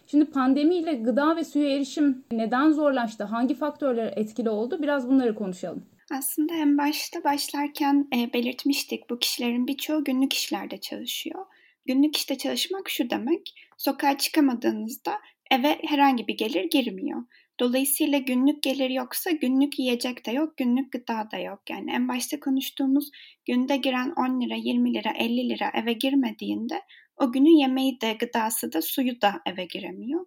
Şimdi 0.06 0.24
pandemiyle 0.24 0.94
gıda 0.94 1.36
ve 1.36 1.44
suya 1.44 1.76
erişim 1.76 2.24
neden 2.32 2.72
zorlaştı? 2.72 3.24
Hangi 3.24 3.54
faktörler 3.54 4.12
etkili 4.16 4.50
oldu? 4.50 4.78
Biraz 4.82 5.08
bunları 5.08 5.34
konuşalım. 5.34 5.84
Aslında 6.18 6.54
en 6.54 6.78
başta 6.78 7.24
başlarken 7.24 8.08
e, 8.16 8.32
belirtmiştik 8.32 9.10
bu 9.10 9.18
kişilerin 9.18 9.66
birçoğu 9.66 10.04
günlük 10.04 10.32
işlerde 10.32 10.78
çalışıyor. 10.78 11.46
Günlük 11.86 12.16
işte 12.16 12.38
çalışmak 12.38 12.88
şu 12.88 13.10
demek, 13.10 13.54
sokağa 13.78 14.18
çıkamadığınızda 14.18 15.20
eve 15.50 15.78
herhangi 15.84 16.26
bir 16.26 16.36
gelir 16.36 16.64
girmiyor. 16.70 17.22
Dolayısıyla 17.60 18.18
günlük 18.18 18.62
gelir 18.62 18.90
yoksa 18.90 19.30
günlük 19.30 19.78
yiyecek 19.78 20.26
de 20.26 20.30
yok, 20.30 20.56
günlük 20.56 20.92
gıda 20.92 21.28
da 21.32 21.38
yok. 21.38 21.60
Yani 21.70 21.92
en 21.92 22.08
başta 22.08 22.40
konuştuğumuz 22.40 23.10
günde 23.46 23.76
giren 23.76 24.12
10 24.16 24.40
lira, 24.40 24.54
20 24.54 24.94
lira, 24.94 25.10
50 25.18 25.48
lira 25.48 25.70
eve 25.74 25.92
girmediğinde 25.92 26.82
o 27.16 27.32
günün 27.32 27.60
yemeği 27.60 28.00
de, 28.00 28.12
gıdası 28.12 28.72
da, 28.72 28.82
suyu 28.82 29.20
da 29.20 29.40
eve 29.46 29.64
giremiyor. 29.64 30.26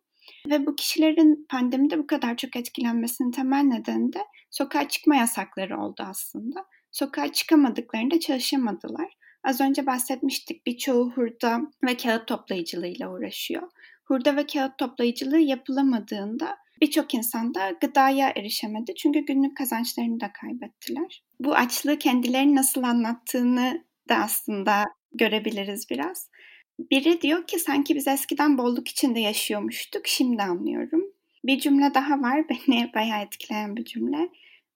Ve 0.50 0.66
bu 0.66 0.76
kişilerin 0.76 1.46
pandemide 1.50 1.98
bu 1.98 2.08
kadar 2.08 2.38
çok 2.38 2.56
etkilenmesinin 2.56 3.32
temel 3.32 3.64
nedeni 3.64 4.14
de 4.14 4.20
sokağa 4.50 4.88
çıkma 4.88 5.16
yasakları 5.16 5.82
oldu 5.82 6.04
aslında. 6.06 6.66
Sokağa 6.92 7.32
çıkamadıklarında 7.32 8.20
çalışamadılar. 8.20 9.18
Az 9.44 9.62
önce 9.62 9.86
bahsetmiştik 9.86 10.66
birçoğu 10.66 11.12
hurda 11.12 11.62
ve 11.84 11.98
kağıt 11.98 12.28
toplayıcılığıyla 12.28 13.12
uğraşıyor. 13.12 13.72
Hurda 14.06 14.36
ve 14.36 14.46
kağıt 14.46 14.78
toplayıcılığı 14.78 15.40
yapılamadığında 15.40 16.58
birçok 16.82 17.14
insan 17.14 17.54
da 17.54 17.72
gıdaya 17.82 18.30
erişemedi 18.30 18.96
çünkü 18.96 19.20
günlük 19.20 19.58
kazançlarını 19.58 20.20
da 20.20 20.34
kaybettiler. 20.34 21.24
Bu 21.40 21.56
açlığı 21.56 21.98
kendilerini 21.98 22.56
nasıl 22.56 22.84
anlattığını 22.84 23.84
da 24.10 24.16
aslında 24.16 24.84
görebiliriz 25.14 25.90
biraz. 25.90 26.30
Biri 26.92 27.22
diyor 27.22 27.48
ki 27.48 27.60
sanki 27.60 27.96
biz 27.96 28.08
eskiden 28.08 28.58
bolluk 28.58 28.88
içinde 28.88 29.20
yaşıyormuştuk, 29.20 30.08
şimdi 30.08 30.44
anlıyorum. 30.44 31.04
Bir 31.44 31.60
cümle 31.60 31.94
daha 31.94 32.22
var, 32.22 32.46
beni 32.50 32.92
bayağı 32.96 33.22
etkileyen 33.22 33.76
bir 33.76 33.86
cümle. 33.86 34.30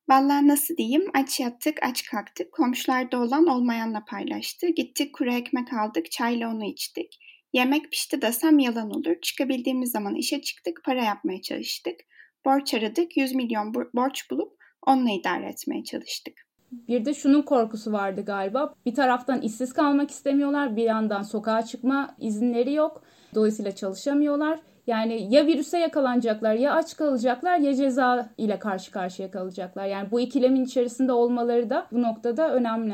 Vallahi 0.09 0.47
nasıl 0.47 0.77
diyeyim, 0.77 1.05
aç 1.13 1.39
yattık, 1.39 1.83
aç 1.83 2.05
kalktık, 2.05 2.51
komşularda 2.51 3.21
olan 3.21 3.47
olmayanla 3.47 4.05
paylaştı. 4.05 4.67
Gittik 4.67 5.15
kuru 5.15 5.33
ekmek 5.33 5.73
aldık, 5.73 6.11
çayla 6.11 6.49
onu 6.49 6.65
içtik. 6.65 7.19
Yemek 7.53 7.91
pişti 7.91 8.21
desem 8.21 8.59
yalan 8.59 8.91
olur. 8.91 9.15
Çıkabildiğimiz 9.21 9.91
zaman 9.91 10.15
işe 10.15 10.41
çıktık, 10.41 10.81
para 10.85 11.03
yapmaya 11.03 11.41
çalıştık. 11.41 11.95
Borç 12.45 12.73
aradık, 12.73 13.17
100 13.17 13.35
milyon 13.35 13.73
borç 13.73 14.31
bulup 14.31 14.57
onunla 14.87 15.11
idare 15.11 15.49
etmeye 15.49 15.83
çalıştık. 15.83 16.33
Bir 16.71 17.05
de 17.05 17.13
şunun 17.13 17.41
korkusu 17.41 17.91
vardı 17.91 18.25
galiba. 18.25 18.73
Bir 18.85 18.95
taraftan 18.95 19.41
işsiz 19.41 19.73
kalmak 19.73 20.11
istemiyorlar, 20.11 20.75
bir 20.75 20.83
yandan 20.83 21.21
sokağa 21.21 21.61
çıkma 21.61 22.15
izinleri 22.19 22.73
yok. 22.73 23.03
Dolayısıyla 23.35 23.75
çalışamıyorlar. 23.75 24.59
Yani 24.87 25.33
ya 25.35 25.47
virüse 25.47 25.79
yakalanacaklar, 25.79 26.53
ya 26.53 26.73
aç 26.73 26.97
kalacaklar, 26.97 27.57
ya 27.57 27.75
ceza 27.75 28.29
ile 28.37 28.59
karşı 28.59 28.91
karşıya 28.91 29.31
kalacaklar. 29.31 29.85
Yani 29.85 30.11
bu 30.11 30.19
ikilemin 30.19 30.65
içerisinde 30.65 31.11
olmaları 31.11 31.69
da 31.69 31.87
bu 31.91 32.01
noktada 32.01 32.53
önemli. 32.53 32.93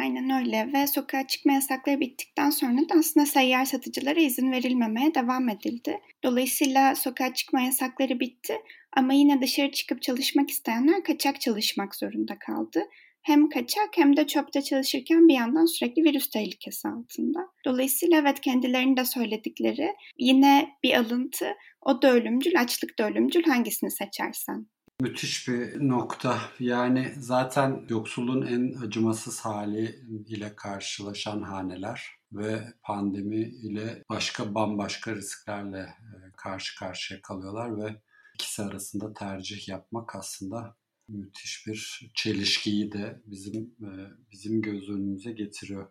Aynen 0.00 0.30
öyle 0.30 0.72
ve 0.72 0.86
sokağa 0.86 1.26
çıkma 1.26 1.52
yasakları 1.52 2.00
bittikten 2.00 2.50
sonra 2.50 2.78
da 2.78 2.94
aslında 2.98 3.26
seyyar 3.26 3.64
satıcılara 3.64 4.20
izin 4.20 4.52
verilmemeye 4.52 5.14
devam 5.14 5.48
edildi. 5.48 6.00
Dolayısıyla 6.24 6.94
sokağa 6.94 7.34
çıkma 7.34 7.60
yasakları 7.60 8.20
bitti 8.20 8.54
ama 8.96 9.12
yine 9.12 9.40
dışarı 9.40 9.70
çıkıp 9.70 10.02
çalışmak 10.02 10.50
isteyenler 10.50 11.02
kaçak 11.04 11.40
çalışmak 11.40 11.94
zorunda 11.94 12.38
kaldı 12.38 12.80
hem 13.26 13.48
kaçak 13.48 13.88
hem 13.96 14.16
de 14.16 14.26
çöpte 14.26 14.62
çalışırken 14.62 15.28
bir 15.28 15.34
yandan 15.34 15.64
sürekli 15.64 16.02
virüs 16.02 16.30
tehlikesi 16.30 16.88
altında. 16.88 17.40
Dolayısıyla 17.64 18.18
evet 18.18 18.40
kendilerinin 18.40 18.96
de 18.96 19.04
söyledikleri 19.04 19.94
yine 20.18 20.68
bir 20.82 20.94
alıntı. 20.94 21.46
O 21.80 22.02
da 22.02 22.12
ölümcül, 22.12 22.60
açlık 22.60 22.98
da 22.98 23.08
ölümcül 23.08 23.42
hangisini 23.42 23.90
seçersen. 23.90 24.66
Müthiş 25.00 25.48
bir 25.48 25.88
nokta. 25.88 26.38
Yani 26.60 27.12
zaten 27.18 27.86
yoksulluğun 27.88 28.46
en 28.46 28.86
acımasız 28.86 29.40
hali 29.40 29.94
ile 30.28 30.56
karşılaşan 30.56 31.42
haneler 31.42 32.16
ve 32.32 32.60
pandemi 32.82 33.40
ile 33.40 34.02
başka 34.10 34.54
bambaşka 34.54 35.14
risklerle 35.14 35.78
e, 35.78 36.32
karşı 36.36 36.78
karşıya 36.78 37.22
kalıyorlar 37.22 37.76
ve 37.76 38.02
ikisi 38.34 38.62
arasında 38.62 39.14
tercih 39.14 39.68
yapmak 39.68 40.16
aslında 40.16 40.76
müthiş 41.08 41.66
bir 41.66 42.10
çelişkiyi 42.14 42.92
de 42.92 43.20
bizim 43.26 43.74
e, 43.80 43.90
bizim 44.32 44.62
göz 44.62 44.88
önümüze 44.88 45.32
getiriyor. 45.32 45.86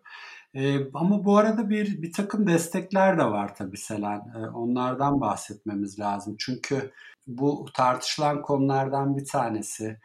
E, 0.54 0.90
ama 0.94 1.24
bu 1.24 1.36
arada 1.36 1.70
bir 1.70 2.02
bir 2.02 2.12
takım 2.12 2.46
destekler 2.46 3.18
de 3.18 3.24
var 3.24 3.54
tabii 3.54 3.76
Selen. 3.76 4.18
E, 4.18 4.38
onlardan 4.38 5.20
bahsetmemiz 5.20 5.98
lazım. 5.98 6.36
Çünkü 6.38 6.92
bu 7.26 7.66
tartışılan 7.74 8.42
konulardan 8.42 9.16
bir 9.16 9.24
tanesi 9.24 9.98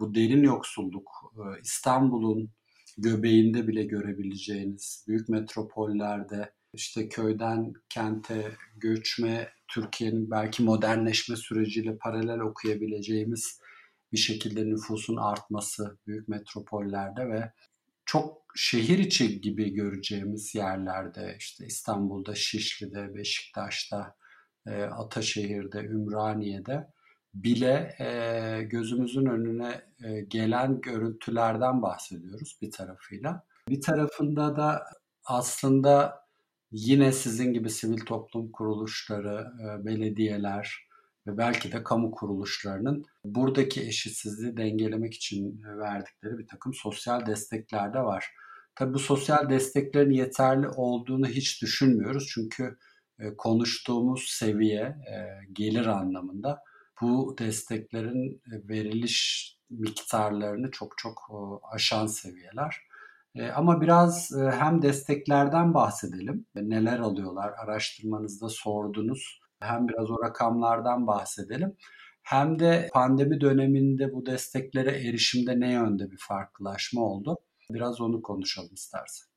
bu 0.00 0.14
derin 0.14 0.42
yoksulluk. 0.42 1.34
İstanbul'un 1.62 2.50
göbeğinde 2.98 3.68
bile 3.68 3.84
görebileceğiniz 3.84 5.04
büyük 5.08 5.28
metropollerde 5.28 6.52
işte 6.72 7.08
köyden 7.08 7.72
kente 7.88 8.52
göçme, 8.76 9.48
Türkiye'nin 9.68 10.30
belki 10.30 10.62
modernleşme 10.62 11.36
süreciyle 11.36 11.96
paralel 11.96 12.40
okuyabileceğimiz 12.40 13.60
bir 14.12 14.18
şekilde 14.18 14.66
nüfusun 14.66 15.16
artması 15.16 15.98
büyük 16.06 16.28
metropollerde 16.28 17.28
ve 17.28 17.52
çok 18.04 18.42
şehir 18.56 18.98
içi 18.98 19.40
gibi 19.40 19.72
göreceğimiz 19.72 20.54
yerlerde 20.54 21.36
işte 21.38 21.66
İstanbul'da, 21.66 22.34
Şişli'de, 22.34 23.14
Beşiktaş'ta, 23.14 24.16
e, 24.66 24.82
Ataşehir'de, 24.82 25.78
Ümraniye'de 25.78 26.88
bile 27.34 27.96
e, 28.00 28.62
gözümüzün 28.62 29.26
önüne 29.26 29.82
e, 30.04 30.20
gelen 30.20 30.80
görüntülerden 30.80 31.82
bahsediyoruz 31.82 32.58
bir 32.62 32.70
tarafıyla. 32.70 33.44
Bir 33.68 33.80
tarafında 33.80 34.56
da 34.56 34.84
aslında 35.24 36.22
yine 36.70 37.12
sizin 37.12 37.52
gibi 37.52 37.70
sivil 37.70 38.00
toplum 38.00 38.52
kuruluşları, 38.52 39.52
belediyeler 39.84 40.91
ve 41.26 41.38
belki 41.38 41.72
de 41.72 41.82
kamu 41.82 42.10
kuruluşlarının 42.10 43.04
buradaki 43.24 43.82
eşitsizliği 43.82 44.56
dengelemek 44.56 45.14
için 45.14 45.62
verdikleri 45.64 46.38
bir 46.38 46.46
takım 46.46 46.74
sosyal 46.74 47.26
destekler 47.26 47.94
de 47.94 48.00
var. 48.00 48.26
Tabii 48.74 48.94
bu 48.94 48.98
sosyal 48.98 49.50
desteklerin 49.50 50.10
yeterli 50.10 50.68
olduğunu 50.68 51.26
hiç 51.26 51.62
düşünmüyoruz. 51.62 52.30
Çünkü 52.34 52.76
e, 53.18 53.36
konuştuğumuz 53.36 54.24
seviye 54.28 54.82
e, 54.82 55.14
gelir 55.52 55.86
anlamında 55.86 56.62
bu 57.00 57.36
desteklerin 57.38 58.42
e, 58.52 58.68
veriliş 58.68 59.48
miktarlarını 59.70 60.70
çok 60.70 60.98
çok 60.98 61.30
aşan 61.72 62.06
seviyeler. 62.06 62.76
Ama 63.54 63.80
biraz 63.80 64.30
hem 64.34 64.82
desteklerden 64.82 65.74
bahsedelim. 65.74 66.46
Neler 66.54 66.98
alıyorlar? 66.98 67.52
Araştırmanızda 67.58 68.48
sordunuz. 68.48 69.40
Hem 69.62 69.88
biraz 69.88 70.10
o 70.10 70.22
rakamlardan 70.24 71.06
bahsedelim. 71.06 71.76
Hem 72.22 72.58
de 72.58 72.88
pandemi 72.92 73.40
döneminde 73.40 74.12
bu 74.12 74.26
desteklere 74.26 74.90
erişimde 74.90 75.60
ne 75.60 75.72
yönde 75.72 76.10
bir 76.10 76.18
farklılaşma 76.28 77.00
oldu? 77.00 77.36
Biraz 77.70 78.00
onu 78.00 78.22
konuşalım 78.22 78.74
istersen. 78.74 79.28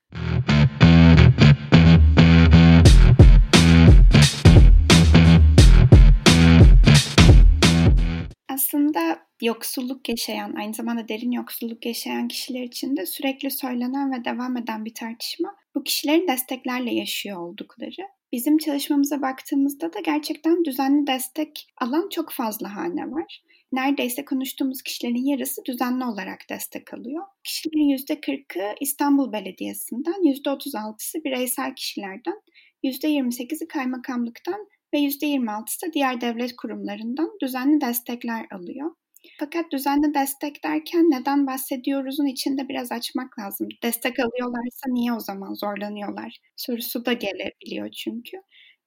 Aslında 8.49 9.19
yoksulluk 9.41 10.09
yaşayan, 10.09 10.53
aynı 10.55 10.73
zamanda 10.73 11.07
derin 11.07 11.31
yoksulluk 11.31 11.85
yaşayan 11.85 12.27
kişiler 12.27 12.63
için 12.63 12.97
de 12.97 13.05
sürekli 13.05 13.51
söylenen 13.51 14.11
ve 14.11 14.25
devam 14.25 14.57
eden 14.57 14.85
bir 14.85 14.93
tartışma 14.93 15.55
bu 15.75 15.83
kişilerin 15.83 16.27
desteklerle 16.27 16.93
yaşıyor 16.93 17.37
oldukları. 17.37 18.14
Bizim 18.31 18.57
çalışmamıza 18.57 19.21
baktığımızda 19.21 19.93
da 19.93 19.99
gerçekten 19.99 20.65
düzenli 20.65 21.07
destek 21.07 21.67
alan 21.81 22.09
çok 22.09 22.31
fazla 22.31 22.75
hane 22.75 23.11
var. 23.11 23.41
Neredeyse 23.71 24.25
konuştuğumuz 24.25 24.81
kişilerin 24.81 25.25
yarısı 25.25 25.61
düzenli 25.65 26.05
olarak 26.05 26.39
destek 26.49 26.93
alıyor. 26.93 27.23
Kişilerin 27.43 27.97
%40'ı 27.97 28.75
İstanbul 28.81 29.31
Belediyesi'nden, 29.31 30.23
%36'sı 30.23 31.23
bireysel 31.23 31.75
kişilerden, 31.75 32.41
%28'i 32.83 33.67
kaymakamlıktan 33.67 34.67
ve 34.93 34.97
%26'sı 34.99 35.87
da 35.87 35.93
diğer 35.93 36.21
devlet 36.21 36.55
kurumlarından 36.55 37.29
düzenli 37.41 37.81
destekler 37.81 38.45
alıyor. 38.51 38.91
Fakat 39.39 39.71
düzenli 39.71 40.13
destek 40.13 40.63
derken 40.63 41.01
neden 41.01 41.47
bahsediyoruzun 41.47 42.25
içinde 42.25 42.69
biraz 42.69 42.91
açmak 42.91 43.39
lazım. 43.39 43.67
Destek 43.83 44.19
alıyorlarsa 44.19 44.85
niye 44.87 45.13
o 45.13 45.19
zaman 45.19 45.53
zorlanıyorlar 45.53 46.37
sorusu 46.55 47.05
da 47.05 47.13
gelebiliyor 47.13 47.91
çünkü. 47.91 48.37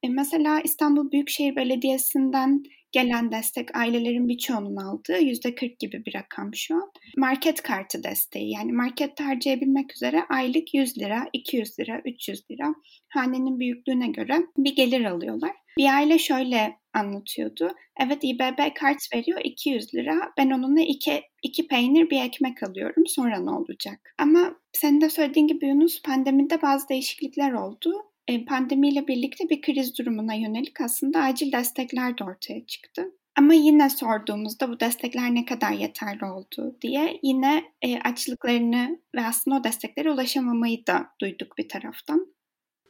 E 0.02 0.08
mesela 0.08 0.60
İstanbul 0.60 1.10
Büyükşehir 1.10 1.56
Belediyesi'nden 1.56 2.62
gelen 2.92 3.32
destek 3.32 3.76
ailelerin 3.76 4.28
birçoğunun 4.28 4.76
aldığı 4.76 5.18
yüzde 5.18 5.54
40 5.54 5.78
gibi 5.78 6.04
bir 6.06 6.14
rakam 6.14 6.54
şu 6.54 6.74
an. 6.74 6.90
Market 7.16 7.62
kartı 7.62 8.02
desteği 8.02 8.52
yani 8.52 8.72
markette 8.72 9.24
harcayabilmek 9.24 9.94
üzere 9.94 10.22
aylık 10.28 10.74
100 10.74 10.98
lira, 10.98 11.28
200 11.32 11.78
lira, 11.78 12.00
300 12.04 12.50
lira 12.50 12.74
hanenin 13.08 13.60
büyüklüğüne 13.60 14.08
göre 14.08 14.38
bir 14.56 14.76
gelir 14.76 15.04
alıyorlar. 15.04 15.52
Bir 15.78 15.94
aile 15.94 16.18
şöyle 16.18 16.76
anlatıyordu. 16.94 17.70
Evet 18.00 18.18
İBB 18.22 18.74
kart 18.74 18.98
veriyor 19.14 19.40
200 19.44 19.94
lira. 19.94 20.32
Ben 20.38 20.50
onunla 20.50 20.80
iki, 20.80 21.22
iki 21.42 21.66
peynir 21.68 22.10
bir 22.10 22.22
ekmek 22.22 22.62
alıyorum. 22.62 23.06
Sonra 23.06 23.40
ne 23.40 23.50
olacak? 23.50 24.14
Ama 24.18 24.54
senin 24.72 25.00
de 25.00 25.10
söylediğin 25.10 25.46
gibi 25.46 25.66
Yunus 25.66 26.02
pandemide 26.02 26.62
bazı 26.62 26.88
değişiklikler 26.88 27.52
oldu. 27.52 27.92
E, 28.28 28.44
pandemiyle 28.44 29.08
birlikte 29.08 29.48
bir 29.48 29.60
kriz 29.60 29.98
durumuna 29.98 30.34
yönelik 30.34 30.80
aslında 30.80 31.20
acil 31.20 31.52
destekler 31.52 32.18
de 32.18 32.24
ortaya 32.24 32.66
çıktı. 32.66 33.02
Ama 33.38 33.54
yine 33.54 33.90
sorduğumuzda 33.90 34.68
bu 34.68 34.80
destekler 34.80 35.34
ne 35.34 35.44
kadar 35.44 35.72
yeterli 35.72 36.24
oldu 36.24 36.76
diye 36.82 37.18
yine 37.22 37.64
e, 37.82 37.98
açlıklarını 37.98 39.00
ve 39.14 39.26
aslında 39.26 39.56
o 39.56 39.64
desteklere 39.64 40.10
ulaşamamayı 40.10 40.86
da 40.86 41.06
duyduk 41.20 41.58
bir 41.58 41.68
taraftan. 41.68 42.26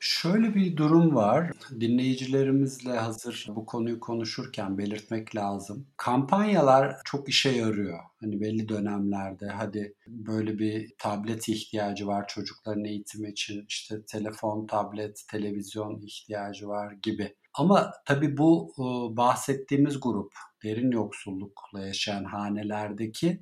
Şöyle 0.00 0.54
bir 0.54 0.76
durum 0.76 1.14
var. 1.14 1.50
Dinleyicilerimizle 1.80 2.92
hazır 2.92 3.46
bu 3.48 3.66
konuyu 3.66 4.00
konuşurken 4.00 4.78
belirtmek 4.78 5.36
lazım. 5.36 5.86
Kampanyalar 5.96 6.96
çok 7.04 7.28
işe 7.28 7.50
yarıyor. 7.50 7.98
Hani 8.20 8.40
belli 8.40 8.68
dönemlerde 8.68 9.46
hadi 9.46 9.94
böyle 10.06 10.58
bir 10.58 10.92
tablet 10.98 11.48
ihtiyacı 11.48 12.06
var 12.06 12.28
çocukların 12.28 12.84
eğitimi 12.84 13.30
için. 13.30 13.64
işte 13.68 14.04
telefon, 14.04 14.66
tablet, 14.66 15.24
televizyon 15.30 16.00
ihtiyacı 16.00 16.68
var 16.68 16.92
gibi. 17.02 17.34
Ama 17.54 17.92
tabii 18.04 18.36
bu 18.36 18.74
bahsettiğimiz 19.16 20.00
grup 20.00 20.32
derin 20.64 20.90
yoksullukla 20.90 21.86
yaşayan 21.86 22.24
hanelerdeki 22.24 23.40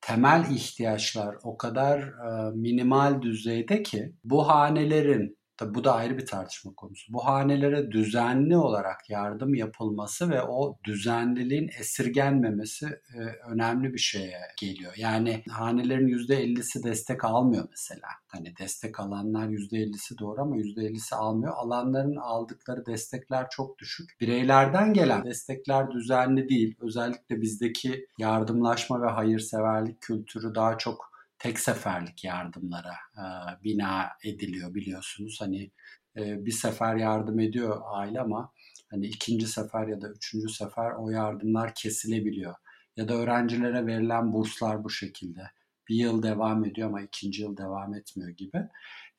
temel 0.00 0.50
ihtiyaçlar 0.50 1.36
o 1.42 1.56
kadar 1.56 2.12
minimal 2.54 3.22
düzeyde 3.22 3.82
ki 3.82 4.12
bu 4.24 4.48
hanelerin 4.48 5.36
Tabi 5.56 5.74
bu 5.74 5.84
da 5.84 5.94
ayrı 5.94 6.18
bir 6.18 6.26
tartışma 6.26 6.74
konusu. 6.74 7.12
Bu 7.12 7.24
hanelere 7.24 7.90
düzenli 7.90 8.56
olarak 8.56 9.10
yardım 9.10 9.54
yapılması 9.54 10.30
ve 10.30 10.42
o 10.42 10.78
düzenliliğin 10.84 11.70
esirgenmemesi 11.80 12.86
e, 12.86 13.18
önemli 13.50 13.94
bir 13.94 13.98
şeye 13.98 14.40
geliyor. 14.60 14.92
Yani 14.96 15.42
hanelerin 15.50 16.08
%50'si 16.08 16.84
destek 16.84 17.24
almıyor 17.24 17.68
mesela. 17.70 18.08
Hani 18.26 18.56
destek 18.56 19.00
alanlar 19.00 19.48
%50'si 19.48 20.18
doğru 20.18 20.42
ama 20.42 20.56
%50'si 20.56 21.14
almıyor. 21.14 21.52
Alanların 21.56 22.16
aldıkları 22.16 22.86
destekler 22.86 23.46
çok 23.50 23.78
düşük. 23.78 24.20
Bireylerden 24.20 24.92
gelen 24.92 25.24
destekler 25.24 25.90
düzenli 25.90 26.48
değil. 26.48 26.76
Özellikle 26.80 27.40
bizdeki 27.40 28.06
yardımlaşma 28.18 29.02
ve 29.02 29.06
hayırseverlik 29.06 30.00
kültürü 30.00 30.54
daha 30.54 30.78
çok 30.78 31.15
tek 31.38 31.60
seferlik 31.60 32.24
yardımlara 32.24 32.94
e, 33.16 33.24
bina 33.64 34.08
ediliyor 34.24 34.74
biliyorsunuz. 34.74 35.36
Hani 35.40 35.70
e, 36.16 36.46
bir 36.46 36.52
sefer 36.52 36.96
yardım 36.96 37.40
ediyor 37.40 37.80
aile 37.86 38.20
ama 38.20 38.52
hani 38.90 39.06
ikinci 39.06 39.46
sefer 39.46 39.86
ya 39.86 40.00
da 40.00 40.08
üçüncü 40.08 40.48
sefer 40.48 40.90
o 40.98 41.10
yardımlar 41.10 41.74
kesilebiliyor. 41.74 42.54
Ya 42.96 43.08
da 43.08 43.14
öğrencilere 43.14 43.86
verilen 43.86 44.32
burslar 44.32 44.84
bu 44.84 44.90
şekilde. 44.90 45.40
Bir 45.88 45.96
yıl 45.96 46.22
devam 46.22 46.64
ediyor 46.64 46.88
ama 46.88 47.02
ikinci 47.02 47.42
yıl 47.42 47.56
devam 47.56 47.94
etmiyor 47.94 48.30
gibi. 48.30 48.62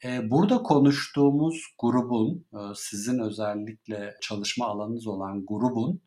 E, 0.03 0.29
burada 0.31 0.63
konuştuğumuz 0.63 1.65
grubun, 1.79 2.45
e, 2.53 2.59
sizin 2.75 3.19
özellikle 3.19 4.15
çalışma 4.21 4.65
alanınız 4.65 5.07
olan 5.07 5.45
grubun 5.45 6.01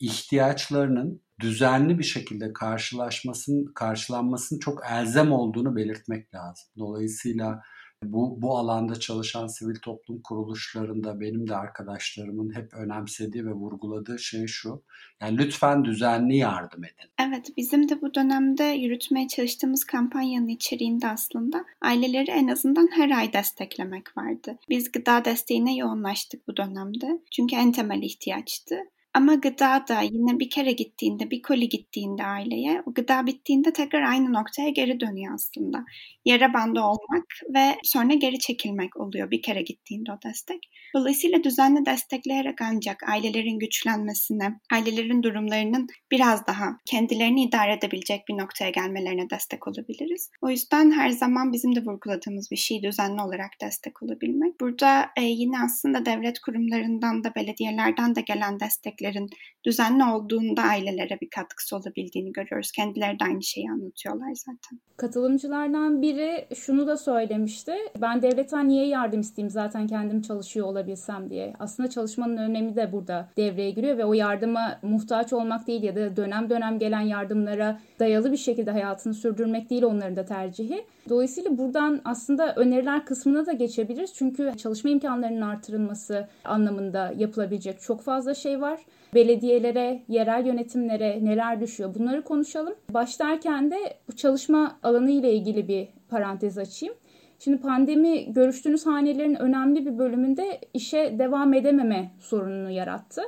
ihtiyaçlarının 0.00 1.22
düzenli 1.40 1.98
bir 1.98 2.04
şekilde 2.04 2.52
karşılaşmasının 2.52 3.72
karşılanmasının 3.74 4.60
çok 4.60 4.82
elzem 4.90 5.32
olduğunu 5.32 5.76
belirtmek 5.76 6.34
lazım. 6.34 6.66
Dolayısıyla 6.78 7.62
bu, 8.04 8.42
bu 8.42 8.58
alanda 8.58 9.00
çalışan 9.00 9.46
sivil 9.46 9.76
toplum 9.82 10.22
kuruluşlarında 10.22 11.20
benim 11.20 11.48
de 11.48 11.56
arkadaşlarımın 11.56 12.54
hep 12.54 12.74
önemsediği 12.74 13.46
ve 13.46 13.52
vurguladığı 13.52 14.18
şey 14.18 14.46
şu. 14.46 14.82
Yani 15.20 15.38
lütfen 15.38 15.84
düzenli 15.84 16.36
yardım 16.36 16.84
edin. 16.84 17.10
Evet 17.28 17.50
bizim 17.56 17.88
de 17.88 18.00
bu 18.00 18.14
dönemde 18.14 18.64
yürütmeye 18.64 19.28
çalıştığımız 19.28 19.84
kampanyanın 19.84 20.48
içeriğinde 20.48 21.08
aslında 21.08 21.64
aileleri 21.82 22.30
en 22.30 22.48
azından 22.48 22.88
her 22.92 23.10
ay 23.10 23.32
desteklemek 23.32 24.16
vardı. 24.16 24.58
Biz 24.68 24.92
gıda 24.92 25.24
desteğine 25.24 25.76
yoğunlaştık 25.76 26.48
bu 26.48 26.56
dönemde. 26.56 27.20
Çünkü 27.32 27.56
en 27.56 27.72
temel 27.72 28.02
ihtiyaçtı. 28.02 28.76
Ama 29.16 29.34
gıda 29.34 29.84
da 29.88 30.00
yine 30.00 30.38
bir 30.38 30.50
kere 30.50 30.72
gittiğinde, 30.72 31.30
bir 31.30 31.42
koli 31.42 31.68
gittiğinde 31.68 32.24
aileye, 32.24 32.82
o 32.86 32.94
gıda 32.94 33.26
bittiğinde 33.26 33.72
tekrar 33.72 34.02
aynı 34.02 34.32
noktaya 34.32 34.68
geri 34.68 35.00
dönüyor 35.00 35.34
aslında. 35.34 35.84
Yara 36.24 36.54
bandı 36.54 36.80
olmak 36.80 37.24
ve 37.54 37.76
sonra 37.84 38.14
geri 38.14 38.38
çekilmek 38.38 38.96
oluyor 38.96 39.30
bir 39.30 39.42
kere 39.42 39.62
gittiğinde 39.62 40.12
o 40.12 40.28
destek. 40.28 40.58
Dolayısıyla 40.94 41.44
düzenli 41.44 41.86
destekleyerek 41.86 42.62
ancak 42.62 43.08
ailelerin 43.08 43.58
güçlenmesine, 43.58 44.60
ailelerin 44.72 45.22
durumlarının 45.22 45.86
biraz 46.10 46.46
daha 46.46 46.76
kendilerini 46.86 47.42
idare 47.42 47.72
edebilecek 47.72 48.28
bir 48.28 48.38
noktaya 48.38 48.70
gelmelerine 48.70 49.30
destek 49.30 49.68
olabiliriz. 49.68 50.30
O 50.42 50.50
yüzden 50.50 50.90
her 50.90 51.10
zaman 51.10 51.52
bizim 51.52 51.76
de 51.76 51.80
vurguladığımız 51.80 52.50
bir 52.50 52.56
şey 52.56 52.82
düzenli 52.82 53.22
olarak 53.22 53.50
destek 53.62 54.02
olabilmek. 54.02 54.60
Burada 54.60 55.06
e, 55.16 55.22
yine 55.22 55.56
aslında 55.64 56.06
devlet 56.06 56.38
kurumlarından 56.38 57.24
da 57.24 57.34
belediyelerden 57.34 58.14
de 58.14 58.20
gelen 58.20 58.60
destekleri 58.60 59.05
desteklerin 59.06 59.28
düzenli 59.66 60.04
olduğunda 60.04 60.62
ailelere 60.62 61.18
bir 61.20 61.28
katkısı 61.30 61.76
olabildiğini 61.76 62.32
görüyoruz. 62.32 62.72
Kendileri 62.72 63.20
de 63.20 63.24
aynı 63.24 63.42
şeyi 63.42 63.70
anlatıyorlar 63.70 64.32
zaten. 64.34 64.80
Katılımcılardan 64.96 66.02
biri 66.02 66.46
şunu 66.54 66.86
da 66.86 66.96
söylemişti. 66.96 67.72
Ben 68.00 68.22
devletten 68.22 68.68
niye 68.68 68.86
yardım 68.86 69.20
isteyeyim 69.20 69.50
zaten 69.50 69.86
kendim 69.86 70.22
çalışıyor 70.22 70.66
olabilsem 70.66 71.30
diye. 71.30 71.52
Aslında 71.58 71.90
çalışmanın 71.90 72.36
önemi 72.36 72.76
de 72.76 72.92
burada 72.92 73.28
devreye 73.36 73.70
giriyor 73.70 73.98
ve 73.98 74.04
o 74.04 74.14
yardıma 74.14 74.78
muhtaç 74.82 75.32
olmak 75.32 75.66
değil 75.66 75.82
ya 75.82 75.96
da 75.96 76.16
dönem 76.16 76.50
dönem 76.50 76.78
gelen 76.78 77.00
yardımlara 77.00 77.80
dayalı 77.98 78.32
bir 78.32 78.36
şekilde 78.36 78.70
hayatını 78.70 79.14
sürdürmek 79.14 79.70
değil 79.70 79.82
onların 79.82 80.16
da 80.16 80.24
tercihi. 80.24 80.84
Dolayısıyla 81.08 81.58
buradan 81.58 82.00
aslında 82.04 82.54
öneriler 82.54 83.04
kısmına 83.04 83.46
da 83.46 83.52
geçebiliriz. 83.52 84.14
Çünkü 84.14 84.52
çalışma 84.56 84.90
imkanlarının 84.90 85.40
artırılması 85.40 86.28
anlamında 86.44 87.12
yapılabilecek 87.16 87.80
çok 87.80 88.02
fazla 88.02 88.34
şey 88.34 88.60
var. 88.60 88.80
Belediyelere, 89.14 90.02
yerel 90.08 90.46
yönetimlere 90.46 91.24
neler 91.24 91.60
düşüyor 91.60 91.94
bunları 91.94 92.24
konuşalım. 92.24 92.74
Başlarken 92.90 93.70
de 93.70 93.76
bu 94.08 94.16
çalışma 94.16 94.78
alanı 94.82 95.10
ile 95.10 95.32
ilgili 95.32 95.68
bir 95.68 95.88
parantez 96.08 96.58
açayım. 96.58 96.94
Şimdi 97.38 97.58
pandemi 97.58 98.32
görüştüğünüz 98.32 98.86
hanelerin 98.86 99.34
önemli 99.34 99.86
bir 99.86 99.98
bölümünde 99.98 100.60
işe 100.74 101.18
devam 101.18 101.54
edememe 101.54 102.10
sorununu 102.20 102.70
yarattı. 102.70 103.22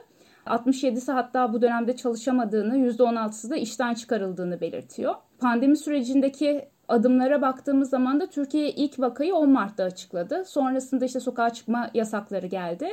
67'si 0.47 1.12
hatta 1.12 1.53
bu 1.53 1.62
dönemde 1.62 1.97
çalışamadığını, 1.97 2.79
%16'sı 2.79 3.51
da 3.51 3.57
işten 3.57 3.95
çıkarıldığını 3.95 4.61
belirtiyor. 4.61 5.14
Pandemi 5.38 5.77
sürecindeki 5.77 6.69
adımlara 6.88 7.42
baktığımız 7.42 7.90
zaman 7.90 8.20
da 8.20 8.27
Türkiye 8.27 8.70
ilk 8.70 9.01
vakayı 9.01 9.35
10 9.35 9.51
Mart'ta 9.51 9.85
açıkladı. 9.85 10.44
Sonrasında 10.44 11.05
işte 11.05 11.20
sokağa 11.20 11.51
çıkma 11.51 11.90
yasakları 11.94 12.46
geldi. 12.46 12.88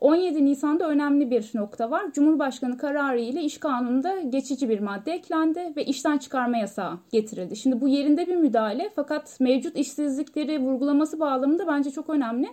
17 0.00 0.44
Nisan'da 0.44 0.88
önemli 0.88 1.30
bir 1.30 1.50
nokta 1.54 1.90
var. 1.90 2.12
Cumhurbaşkanı 2.12 2.78
kararı 2.78 3.20
ile 3.20 3.42
iş 3.42 3.58
kanununda 3.58 4.20
geçici 4.20 4.68
bir 4.68 4.80
madde 4.80 5.12
eklendi 5.12 5.72
ve 5.76 5.84
işten 5.84 6.18
çıkarma 6.18 6.56
yasağı 6.56 6.98
getirildi. 7.12 7.56
Şimdi 7.56 7.80
bu 7.80 7.88
yerinde 7.88 8.26
bir 8.26 8.36
müdahale 8.36 8.90
fakat 8.96 9.40
mevcut 9.40 9.76
işsizlikleri 9.76 10.58
vurgulaması 10.58 11.20
bağlamında 11.20 11.66
bence 11.66 11.90
çok 11.90 12.10
önemli. 12.10 12.48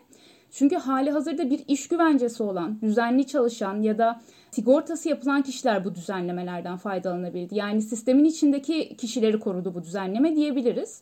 Çünkü 0.52 0.76
hali 0.76 1.12
hazırda 1.12 1.50
bir 1.50 1.64
iş 1.68 1.88
güvencesi 1.88 2.44
olan, 2.44 2.82
düzenli 2.82 3.28
çalışan 3.28 3.82
ya 3.82 3.98
da 3.98 4.22
sigortası 4.52 5.10
yapılan 5.10 5.42
kişiler 5.42 5.86
bu 5.86 5.96
düzenlemelerden 5.96 6.78
faydalanabildi. 6.78 7.56
Yani 7.56 7.82
sistemin 7.82 8.26
içindeki 8.26 8.98
kişileri 8.98 9.40
korudu 9.40 9.74
bu 9.74 9.84
düzenleme 9.84 10.36
diyebiliriz. 10.36 11.02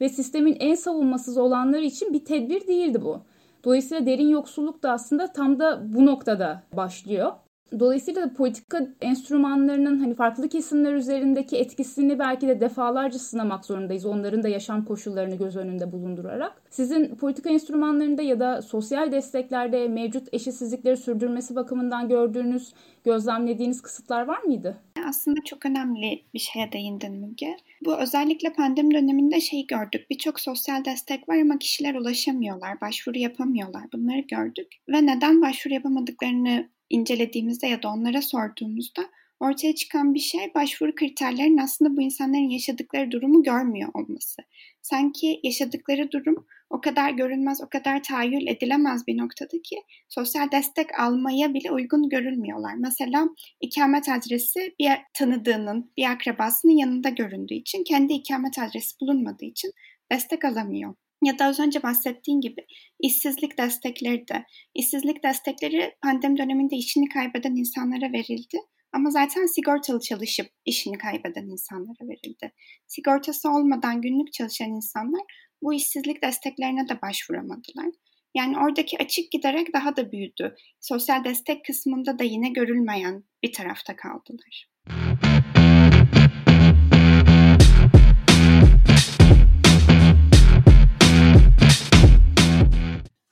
Ve 0.00 0.08
sistemin 0.08 0.56
en 0.60 0.74
savunmasız 0.74 1.38
olanları 1.38 1.84
için 1.84 2.12
bir 2.12 2.24
tedbir 2.24 2.66
değildi 2.66 3.02
bu. 3.02 3.20
Dolayısıyla 3.64 4.06
derin 4.06 4.28
yoksulluk 4.28 4.82
da 4.82 4.92
aslında 4.92 5.32
tam 5.32 5.58
da 5.58 5.82
bu 5.94 6.06
noktada 6.06 6.62
başlıyor. 6.72 7.32
Dolayısıyla 7.80 8.32
politika 8.32 8.88
enstrümanlarının 9.00 9.98
hani 9.98 10.14
farklı 10.14 10.48
kesimler 10.48 10.92
üzerindeki 10.94 11.56
etkisini 11.56 12.18
belki 12.18 12.48
de 12.48 12.60
defalarca 12.60 13.18
sınamak 13.18 13.64
zorundayız. 13.64 14.06
Onların 14.06 14.42
da 14.42 14.48
yaşam 14.48 14.84
koşullarını 14.84 15.34
göz 15.34 15.56
önünde 15.56 15.92
bulundurarak. 15.92 16.62
Sizin 16.70 17.16
politika 17.16 17.50
enstrümanlarında 17.50 18.22
ya 18.22 18.40
da 18.40 18.62
sosyal 18.62 19.12
desteklerde 19.12 19.88
mevcut 19.88 20.28
eşitsizlikleri 20.32 20.96
sürdürmesi 20.96 21.54
bakımından 21.56 22.08
gördüğünüz, 22.08 22.72
gözlemlediğiniz 23.04 23.82
kısıtlar 23.82 24.26
var 24.26 24.42
mıydı? 24.42 24.76
Aslında 25.08 25.40
çok 25.44 25.66
önemli 25.66 26.22
bir 26.34 26.38
şeye 26.38 26.72
değindin 26.72 27.12
Müge. 27.12 27.56
Bu 27.84 27.96
özellikle 27.96 28.52
pandemi 28.52 28.94
döneminde 28.94 29.40
şey 29.40 29.66
gördük. 29.66 30.10
Birçok 30.10 30.40
sosyal 30.40 30.84
destek 30.84 31.28
var 31.28 31.38
ama 31.38 31.58
kişiler 31.58 31.94
ulaşamıyorlar, 31.94 32.80
başvuru 32.80 33.18
yapamıyorlar. 33.18 33.82
Bunları 33.92 34.20
gördük. 34.20 34.68
Ve 34.88 35.06
neden 35.06 35.42
başvuru 35.42 35.74
yapamadıklarını 35.74 36.68
incelediğimizde 36.90 37.66
ya 37.66 37.82
da 37.82 37.88
onlara 37.88 38.22
sorduğumuzda 38.22 39.02
ortaya 39.40 39.74
çıkan 39.74 40.14
bir 40.14 40.20
şey 40.20 40.54
başvuru 40.54 40.94
kriterlerinin 40.94 41.58
aslında 41.58 41.96
bu 41.96 42.02
insanların 42.02 42.50
yaşadıkları 42.50 43.10
durumu 43.10 43.42
görmüyor 43.42 43.90
olması. 43.94 44.42
Sanki 44.82 45.40
yaşadıkları 45.42 46.10
durum 46.10 46.46
o 46.70 46.80
kadar 46.80 47.10
görünmez, 47.10 47.60
o 47.60 47.68
kadar 47.68 48.02
tahayyül 48.02 48.46
edilemez 48.46 49.06
bir 49.06 49.18
noktada 49.18 49.62
ki 49.64 49.76
sosyal 50.08 50.50
destek 50.50 51.00
almaya 51.00 51.54
bile 51.54 51.70
uygun 51.72 52.08
görülmüyorlar. 52.08 52.74
Mesela 52.74 53.28
ikamet 53.60 54.08
adresi 54.08 54.74
bir 54.80 54.90
tanıdığının, 55.14 55.92
bir 55.96 56.10
akrabasının 56.10 56.72
yanında 56.72 57.08
göründüğü 57.08 57.54
için, 57.54 57.84
kendi 57.84 58.12
ikamet 58.12 58.58
adresi 58.58 59.00
bulunmadığı 59.00 59.44
için 59.44 59.72
destek 60.12 60.44
alamıyor. 60.44 60.94
Ya 61.24 61.38
da 61.38 61.44
az 61.44 61.60
önce 61.60 61.82
bahsettiğim 61.82 62.40
gibi 62.40 62.66
işsizlik 63.00 63.58
destekleri 63.58 64.28
de. 64.28 64.44
İşsizlik 64.74 65.24
destekleri 65.24 65.96
pandemi 66.02 66.38
döneminde 66.38 66.76
işini 66.76 67.08
kaybeden 67.08 67.54
insanlara 67.54 68.12
verildi. 68.12 68.58
Ama 68.92 69.10
zaten 69.10 69.46
sigortalı 69.46 70.00
çalışıp 70.00 70.46
işini 70.64 70.98
kaybeden 70.98 71.46
insanlara 71.46 72.08
verildi. 72.08 72.52
Sigortası 72.86 73.50
olmadan 73.50 74.02
günlük 74.02 74.32
çalışan 74.32 74.70
insanlar 74.70 75.22
bu 75.62 75.74
işsizlik 75.74 76.22
desteklerine 76.22 76.88
de 76.88 77.02
başvuramadılar. 77.02 77.90
Yani 78.34 78.58
oradaki 78.58 78.98
açık 78.98 79.30
giderek 79.30 79.74
daha 79.74 79.96
da 79.96 80.12
büyüdü. 80.12 80.54
Sosyal 80.80 81.24
destek 81.24 81.64
kısmında 81.64 82.18
da 82.18 82.24
yine 82.24 82.48
görülmeyen 82.48 83.24
bir 83.42 83.52
tarafta 83.52 83.96
kaldılar. 83.96 84.75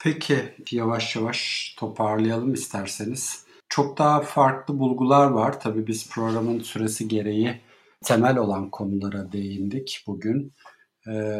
Peki 0.05 0.53
yavaş 0.71 1.15
yavaş 1.15 1.73
toparlayalım 1.79 2.53
isterseniz. 2.53 3.45
Çok 3.69 3.97
daha 3.97 4.21
farklı 4.21 4.79
bulgular 4.79 5.27
var. 5.27 5.59
Tabii 5.59 5.87
biz 5.87 6.09
programın 6.09 6.59
süresi 6.59 7.07
gereği 7.07 7.61
temel 8.03 8.37
olan 8.37 8.69
konulara 8.69 9.31
değindik 9.31 10.03
bugün. 10.07 10.53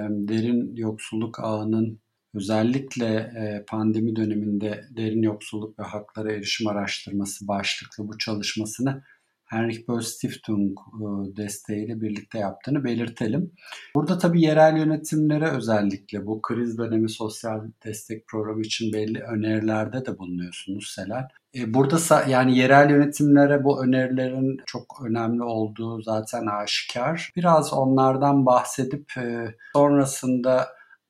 Derin 0.10 0.76
yoksulluk 0.76 1.40
ağının 1.40 2.02
özellikle 2.36 3.32
pandemi 3.68 4.16
döneminde 4.16 4.86
derin 4.98 5.22
yoksulluk 5.22 5.80
ve 5.80 5.84
haklara 5.84 6.32
erişim 6.32 6.68
araştırması 6.68 7.48
başlıklı 7.48 8.08
bu 8.08 8.18
çalışmasını 8.18 9.04
Henrik 9.46 9.88
Böll 9.88 10.02
Stiftung 10.02 10.72
e, 10.72 11.36
desteğiyle 11.38 12.02
birlikte 12.02 12.40
yaptığını 12.40 12.84
belirtelim. 12.84 13.52
Burada 13.96 14.18
tabii 14.18 14.42
yerel 14.42 14.78
yönetimlere 14.78 15.50
özellikle 15.50 16.26
bu 16.26 16.42
kriz 16.42 16.78
dönemi 16.78 17.10
sosyal 17.10 17.62
destek 17.86 18.28
programı 18.28 18.62
için 18.62 18.94
belli 18.94 19.20
önerilerde 19.20 20.06
de 20.06 20.18
bulunuyorsunuz 20.20 20.94
Selen. 20.96 21.28
E, 21.56 21.74
burada 21.74 22.24
yani 22.28 22.58
yerel 22.58 22.90
yönetimlere 22.90 23.64
bu 23.64 23.84
önerilerin 23.84 24.58
çok 24.66 25.02
önemli 25.06 25.44
olduğu 25.44 26.02
zaten 26.02 26.46
aşikar. 26.46 27.32
Biraz 27.36 27.74
onlardan 27.74 28.46
bahsedip 28.46 29.18
e, 29.18 29.56
sonrasında 29.74 30.68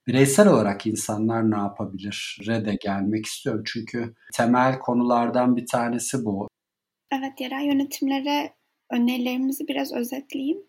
bireysel 0.08 0.48
olarak 0.48 0.88
insanlar 0.88 1.52
ne 1.52 1.58
yapabilir 1.58 2.38
de 2.48 2.78
gelmek 2.82 3.26
istiyorum. 3.26 3.64
Çünkü 3.66 4.14
temel 4.34 4.80
konulardan 4.80 5.56
bir 5.56 5.66
tanesi 5.68 6.26
bu. 6.26 6.48
Evet, 7.12 7.42
yerel 7.42 7.66
yönetimlere 7.66 8.54
önerilerimizi 8.92 9.68
biraz 9.68 9.94
özetleyeyim. 9.94 10.64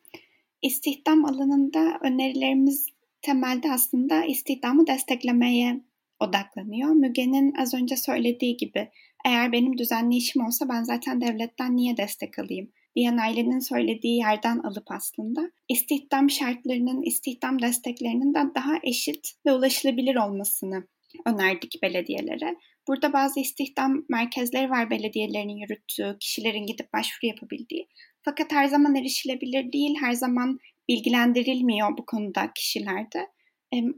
İstihdam 0.62 1.25
alanında 1.25 1.99
önerilerimiz 2.03 2.87
temelde 3.22 3.72
aslında 3.72 4.25
istihdamı 4.25 4.87
desteklemeye 4.87 5.81
odaklanıyor. 6.20 6.90
Müge'nin 6.90 7.55
az 7.55 7.75
önce 7.75 7.96
söylediği 7.96 8.57
gibi 8.57 8.90
eğer 9.25 9.53
benim 9.53 9.79
düzenli 9.79 10.16
işim 10.16 10.46
olsa 10.46 10.68
ben 10.68 10.83
zaten 10.83 11.20
devletten 11.20 11.77
niye 11.77 11.96
destek 11.96 12.38
alayım 12.38 12.72
diyen 12.96 13.16
ailenin 13.16 13.59
söylediği 13.59 14.18
yerden 14.18 14.59
alıp 14.59 14.90
aslında 14.90 15.51
istihdam 15.68 16.31
şartlarının, 16.31 17.03
istihdam 17.03 17.62
desteklerinin 17.62 18.35
de 18.35 18.38
daha 18.55 18.72
eşit 18.83 19.33
ve 19.46 19.53
ulaşılabilir 19.53 20.16
olmasını 20.16 20.87
önerdik 21.26 21.83
belediyelere. 21.83 22.57
Burada 22.88 23.12
bazı 23.12 23.40
istihdam 23.40 24.05
merkezleri 24.09 24.70
var 24.70 24.90
belediyelerin 24.90 25.57
yürüttüğü, 25.57 26.16
kişilerin 26.20 26.66
gidip 26.66 26.92
başvuru 26.92 27.26
yapabildiği. 27.26 27.88
Fakat 28.22 28.52
her 28.52 28.66
zaman 28.66 28.94
erişilebilir 28.94 29.72
değil, 29.72 29.96
her 30.00 30.12
zaman 30.12 30.59
bilgilendirilmiyor 30.88 31.98
bu 31.98 32.07
konuda 32.07 32.52
kişilerde. 32.55 33.26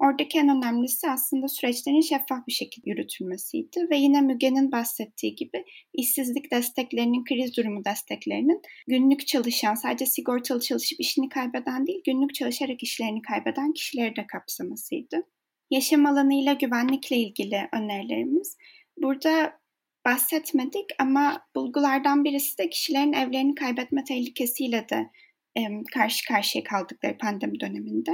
Oradaki 0.01 0.39
en 0.39 0.49
önemlisi 0.49 1.11
aslında 1.11 1.49
süreçlerin 1.49 2.01
şeffaf 2.01 2.47
bir 2.47 2.53
şekilde 2.53 2.91
yürütülmesiydi 2.91 3.87
ve 3.91 3.97
yine 3.97 4.21
Müge'nin 4.21 4.73
bahsettiği 4.73 5.35
gibi 5.35 5.65
işsizlik 5.95 6.53
desteklerinin, 6.53 7.25
kriz 7.25 7.57
durumu 7.57 7.85
desteklerinin 7.85 8.63
günlük 8.87 9.27
çalışan, 9.27 9.75
sadece 9.75 10.07
sigortalı 10.07 10.61
çalışıp 10.61 11.01
işini 11.01 11.29
kaybeden 11.29 11.87
değil, 11.87 12.01
günlük 12.07 12.35
çalışarak 12.35 12.83
işlerini 12.83 13.23
kaybeden 13.23 13.73
kişileri 13.73 14.17
de 14.17 14.27
kapsamasıydı. 14.27 15.23
Yaşam 15.71 16.07
alanıyla 16.07 16.53
güvenlikle 16.53 17.17
ilgili 17.17 17.69
önerilerimiz 17.73 18.57
Burada 19.03 19.61
bahsetmedik 20.07 20.87
ama 20.99 21.43
bulgulardan 21.57 22.25
birisi 22.25 22.59
de 22.59 22.71
kişilerin 22.71 23.13
evlerini 23.13 23.55
kaybetme 23.55 24.05
tehlikesiyle 24.05 24.87
de 24.89 25.11
e, 25.59 25.63
karşı 25.95 26.29
karşıya 26.29 26.65
kaldıkları 26.65 27.19
pandemi 27.19 27.61
döneminde. 27.61 28.11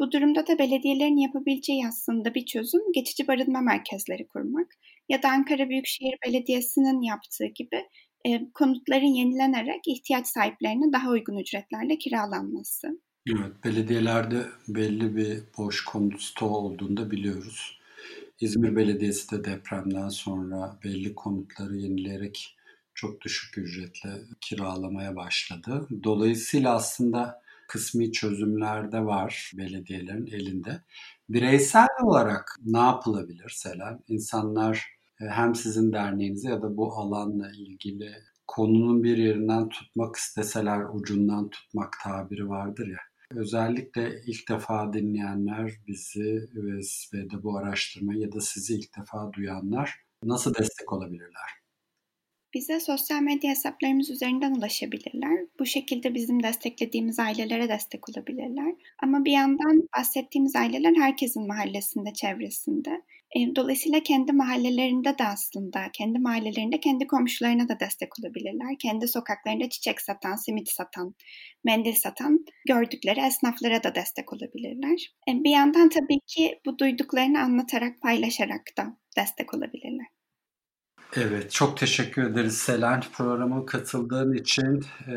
Bu 0.00 0.12
durumda 0.12 0.46
da 0.46 0.58
belediyelerin 0.58 1.16
yapabileceği 1.16 1.86
aslında 1.88 2.34
bir 2.34 2.46
çözüm 2.46 2.80
geçici 2.94 3.28
barınma 3.28 3.60
merkezleri 3.60 4.28
kurmak 4.28 4.66
ya 5.08 5.22
da 5.22 5.28
Ankara 5.28 5.68
Büyükşehir 5.68 6.14
Belediyesi'nin 6.26 7.02
yaptığı 7.02 7.46
gibi 7.46 7.88
e, 8.26 8.52
konutların 8.54 9.14
yenilenerek 9.14 9.80
ihtiyaç 9.86 10.26
sahiplerine 10.26 10.92
daha 10.92 11.10
uygun 11.10 11.38
ücretlerle 11.38 11.98
kiralanması. 11.98 12.88
Evet, 13.30 13.64
belediyelerde 13.64 14.46
belli 14.68 15.16
bir 15.16 15.42
boş 15.58 15.84
konut 15.84 16.20
stoğu 16.22 16.56
olduğunu 16.56 17.10
biliyoruz. 17.10 17.78
İzmir 18.40 18.76
Belediyesi 18.76 19.30
de 19.30 19.44
depremden 19.44 20.08
sonra 20.08 20.78
belli 20.84 21.14
konutları 21.14 21.76
yenileyerek 21.76 22.56
çok 22.94 23.20
düşük 23.20 23.58
ücretle 23.58 24.10
kiralamaya 24.40 25.16
başladı. 25.16 25.88
Dolayısıyla 26.04 26.74
aslında 26.74 27.42
kısmi 27.68 28.12
çözümler 28.12 28.92
de 28.92 29.04
var 29.04 29.52
belediyelerin 29.58 30.26
elinde. 30.26 30.82
Bireysel 31.28 31.88
olarak 32.02 32.58
ne 32.64 32.78
yapılabilir 32.78 33.48
Selen? 33.48 34.00
İnsanlar 34.08 34.86
e, 35.20 35.24
hem 35.26 35.54
sizin 35.54 35.92
derneğinize 35.92 36.48
ya 36.48 36.62
da 36.62 36.76
bu 36.76 36.94
alanla 36.94 37.50
ilgili 37.52 38.12
konunun 38.46 39.02
bir 39.02 39.16
yerinden 39.16 39.68
tutmak 39.68 40.16
isteseler 40.16 40.84
ucundan 40.94 41.50
tutmak 41.50 41.94
tabiri 42.04 42.48
vardır 42.48 42.86
ya. 42.86 43.13
Özellikle 43.30 44.22
ilk 44.26 44.48
defa 44.48 44.92
dinleyenler 44.92 45.72
bizi 45.86 46.48
ve 46.54 47.30
de 47.30 47.42
bu 47.42 47.58
araştırmayı 47.58 48.20
ya 48.20 48.32
da 48.32 48.40
sizi 48.40 48.74
ilk 48.74 48.96
defa 48.98 49.32
duyanlar 49.32 49.94
nasıl 50.22 50.54
destek 50.54 50.92
olabilirler? 50.92 51.64
Bize 52.54 52.80
sosyal 52.80 53.22
medya 53.22 53.50
hesaplarımız 53.50 54.10
üzerinden 54.10 54.54
ulaşabilirler. 54.54 55.46
Bu 55.58 55.66
şekilde 55.66 56.14
bizim 56.14 56.42
desteklediğimiz 56.42 57.18
ailelere 57.18 57.68
destek 57.68 58.08
olabilirler. 58.08 58.74
Ama 59.02 59.24
bir 59.24 59.32
yandan 59.32 59.88
bahsettiğimiz 59.98 60.56
aileler 60.56 60.94
herkesin 60.94 61.46
mahallesinde, 61.46 62.12
çevresinde. 62.12 63.02
E, 63.34 63.56
dolayısıyla 63.56 64.02
kendi 64.02 64.32
mahallelerinde 64.32 65.18
de 65.18 65.24
aslında, 65.24 65.80
kendi 65.92 66.18
mahallelerinde 66.18 66.80
kendi 66.80 67.06
komşularına 67.06 67.68
da 67.68 67.80
destek 67.80 68.08
olabilirler. 68.20 68.76
Kendi 68.78 69.08
sokaklarında 69.08 69.68
çiçek 69.68 70.00
satan, 70.00 70.36
simit 70.36 70.68
satan, 70.68 71.14
mendil 71.64 71.94
satan 71.94 72.44
gördükleri 72.68 73.20
esnaflara 73.20 73.84
da 73.84 73.94
destek 73.94 74.32
olabilirler. 74.32 75.14
E, 75.28 75.44
bir 75.44 75.50
yandan 75.50 75.88
tabii 75.88 76.20
ki 76.26 76.60
bu 76.66 76.78
duyduklarını 76.78 77.40
anlatarak, 77.40 78.00
paylaşarak 78.00 78.62
da 78.78 78.96
destek 79.16 79.54
olabilirler. 79.54 80.06
Evet, 81.16 81.50
çok 81.50 81.76
teşekkür 81.76 82.22
ederiz 82.22 82.58
Selen. 82.58 83.02
Programa 83.12 83.66
katıldığın 83.66 84.34
için 84.34 84.84
e, 85.08 85.14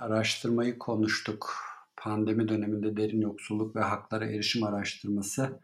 araştırmayı 0.00 0.78
konuştuk. 0.78 1.54
Pandemi 1.96 2.48
döneminde 2.48 2.96
derin 2.96 3.20
yoksulluk 3.20 3.76
ve 3.76 3.80
haklara 3.80 4.26
erişim 4.26 4.64
araştırması, 4.64 5.60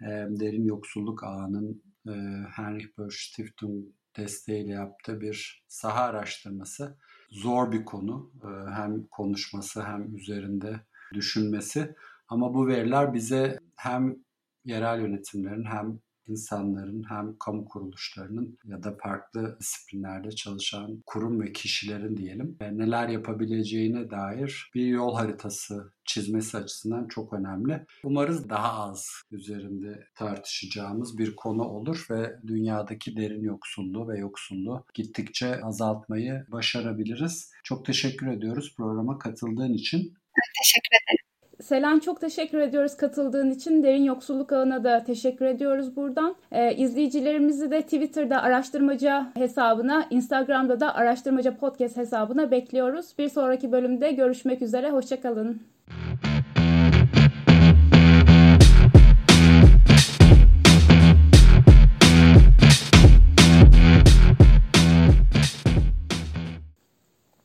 derin 0.00 0.64
yoksulluk 0.64 1.24
ağının 1.24 1.82
e, 2.08 2.12
Heinrich 2.56 2.98
Böll 2.98 3.10
Stiftung 3.10 3.84
desteğiyle 4.16 4.72
yaptığı 4.72 5.20
bir 5.20 5.64
saha 5.68 6.02
araştırması. 6.02 6.98
Zor 7.30 7.72
bir 7.72 7.84
konu, 7.84 8.32
e, 8.44 8.70
hem 8.70 9.06
konuşması 9.06 9.82
hem 9.82 10.16
üzerinde 10.16 10.80
düşünmesi. 11.14 11.94
Ama 12.28 12.54
bu 12.54 12.66
veriler 12.66 13.14
bize 13.14 13.58
hem 13.76 14.16
yerel 14.64 15.00
yönetimlerin 15.00 15.64
hem 15.64 15.98
insanların 16.28 17.04
hem 17.08 17.38
kamu 17.38 17.64
kuruluşlarının 17.64 18.58
ya 18.64 18.82
da 18.82 18.96
farklı 19.02 19.56
disiplinlerde 19.60 20.30
çalışan 20.30 21.02
kurum 21.06 21.40
ve 21.40 21.52
kişilerin 21.52 22.16
diyelim 22.16 22.56
e, 22.60 22.78
neler 22.78 23.08
yapabileceğine 23.08 24.10
dair 24.10 24.70
bir 24.74 24.86
yol 24.86 25.14
haritası 25.14 25.92
çizmesi 26.04 26.56
açısından 26.56 27.08
çok 27.08 27.32
önemli. 27.32 27.86
Umarız 28.04 28.48
daha 28.48 28.72
az 28.72 29.08
üzerinde 29.30 30.06
tartışacağımız 30.14 31.18
bir 31.18 31.36
konu 31.36 31.62
olur 31.62 32.06
ve 32.10 32.36
dünyadaki 32.46 33.16
derin 33.16 33.42
yoksulluğu 33.42 34.08
ve 34.08 34.18
yoksulluğu 34.18 34.84
gittikçe 34.94 35.60
azaltmayı 35.62 36.46
başarabiliriz. 36.48 37.52
Çok 37.64 37.86
teşekkür 37.86 38.26
ediyoruz 38.26 38.74
programa 38.76 39.18
katıldığın 39.18 39.72
için. 39.72 40.14
Teşekkür 40.62 40.96
ederim. 40.96 41.25
Selen 41.62 41.98
çok 41.98 42.20
teşekkür 42.20 42.58
ediyoruz 42.58 42.96
katıldığın 42.96 43.50
için. 43.50 43.82
Derin 43.82 44.04
Yoksulluk 44.04 44.52
Ağı'na 44.52 44.84
da 44.84 45.04
teşekkür 45.04 45.46
ediyoruz 45.46 45.96
buradan. 45.96 46.36
Ee, 46.52 46.74
izleyicilerimizi 46.74 47.70
de 47.70 47.82
Twitter'da 47.82 48.42
araştırmacı 48.42 49.22
hesabına, 49.34 50.06
Instagram'da 50.10 50.80
da 50.80 50.94
araştırmacı 50.94 51.56
podcast 51.56 51.96
hesabına 51.96 52.50
bekliyoruz. 52.50 53.06
Bir 53.18 53.28
sonraki 53.28 53.72
bölümde 53.72 54.12
görüşmek 54.12 54.62
üzere. 54.62 54.90
Hoşçakalın. 54.90 55.62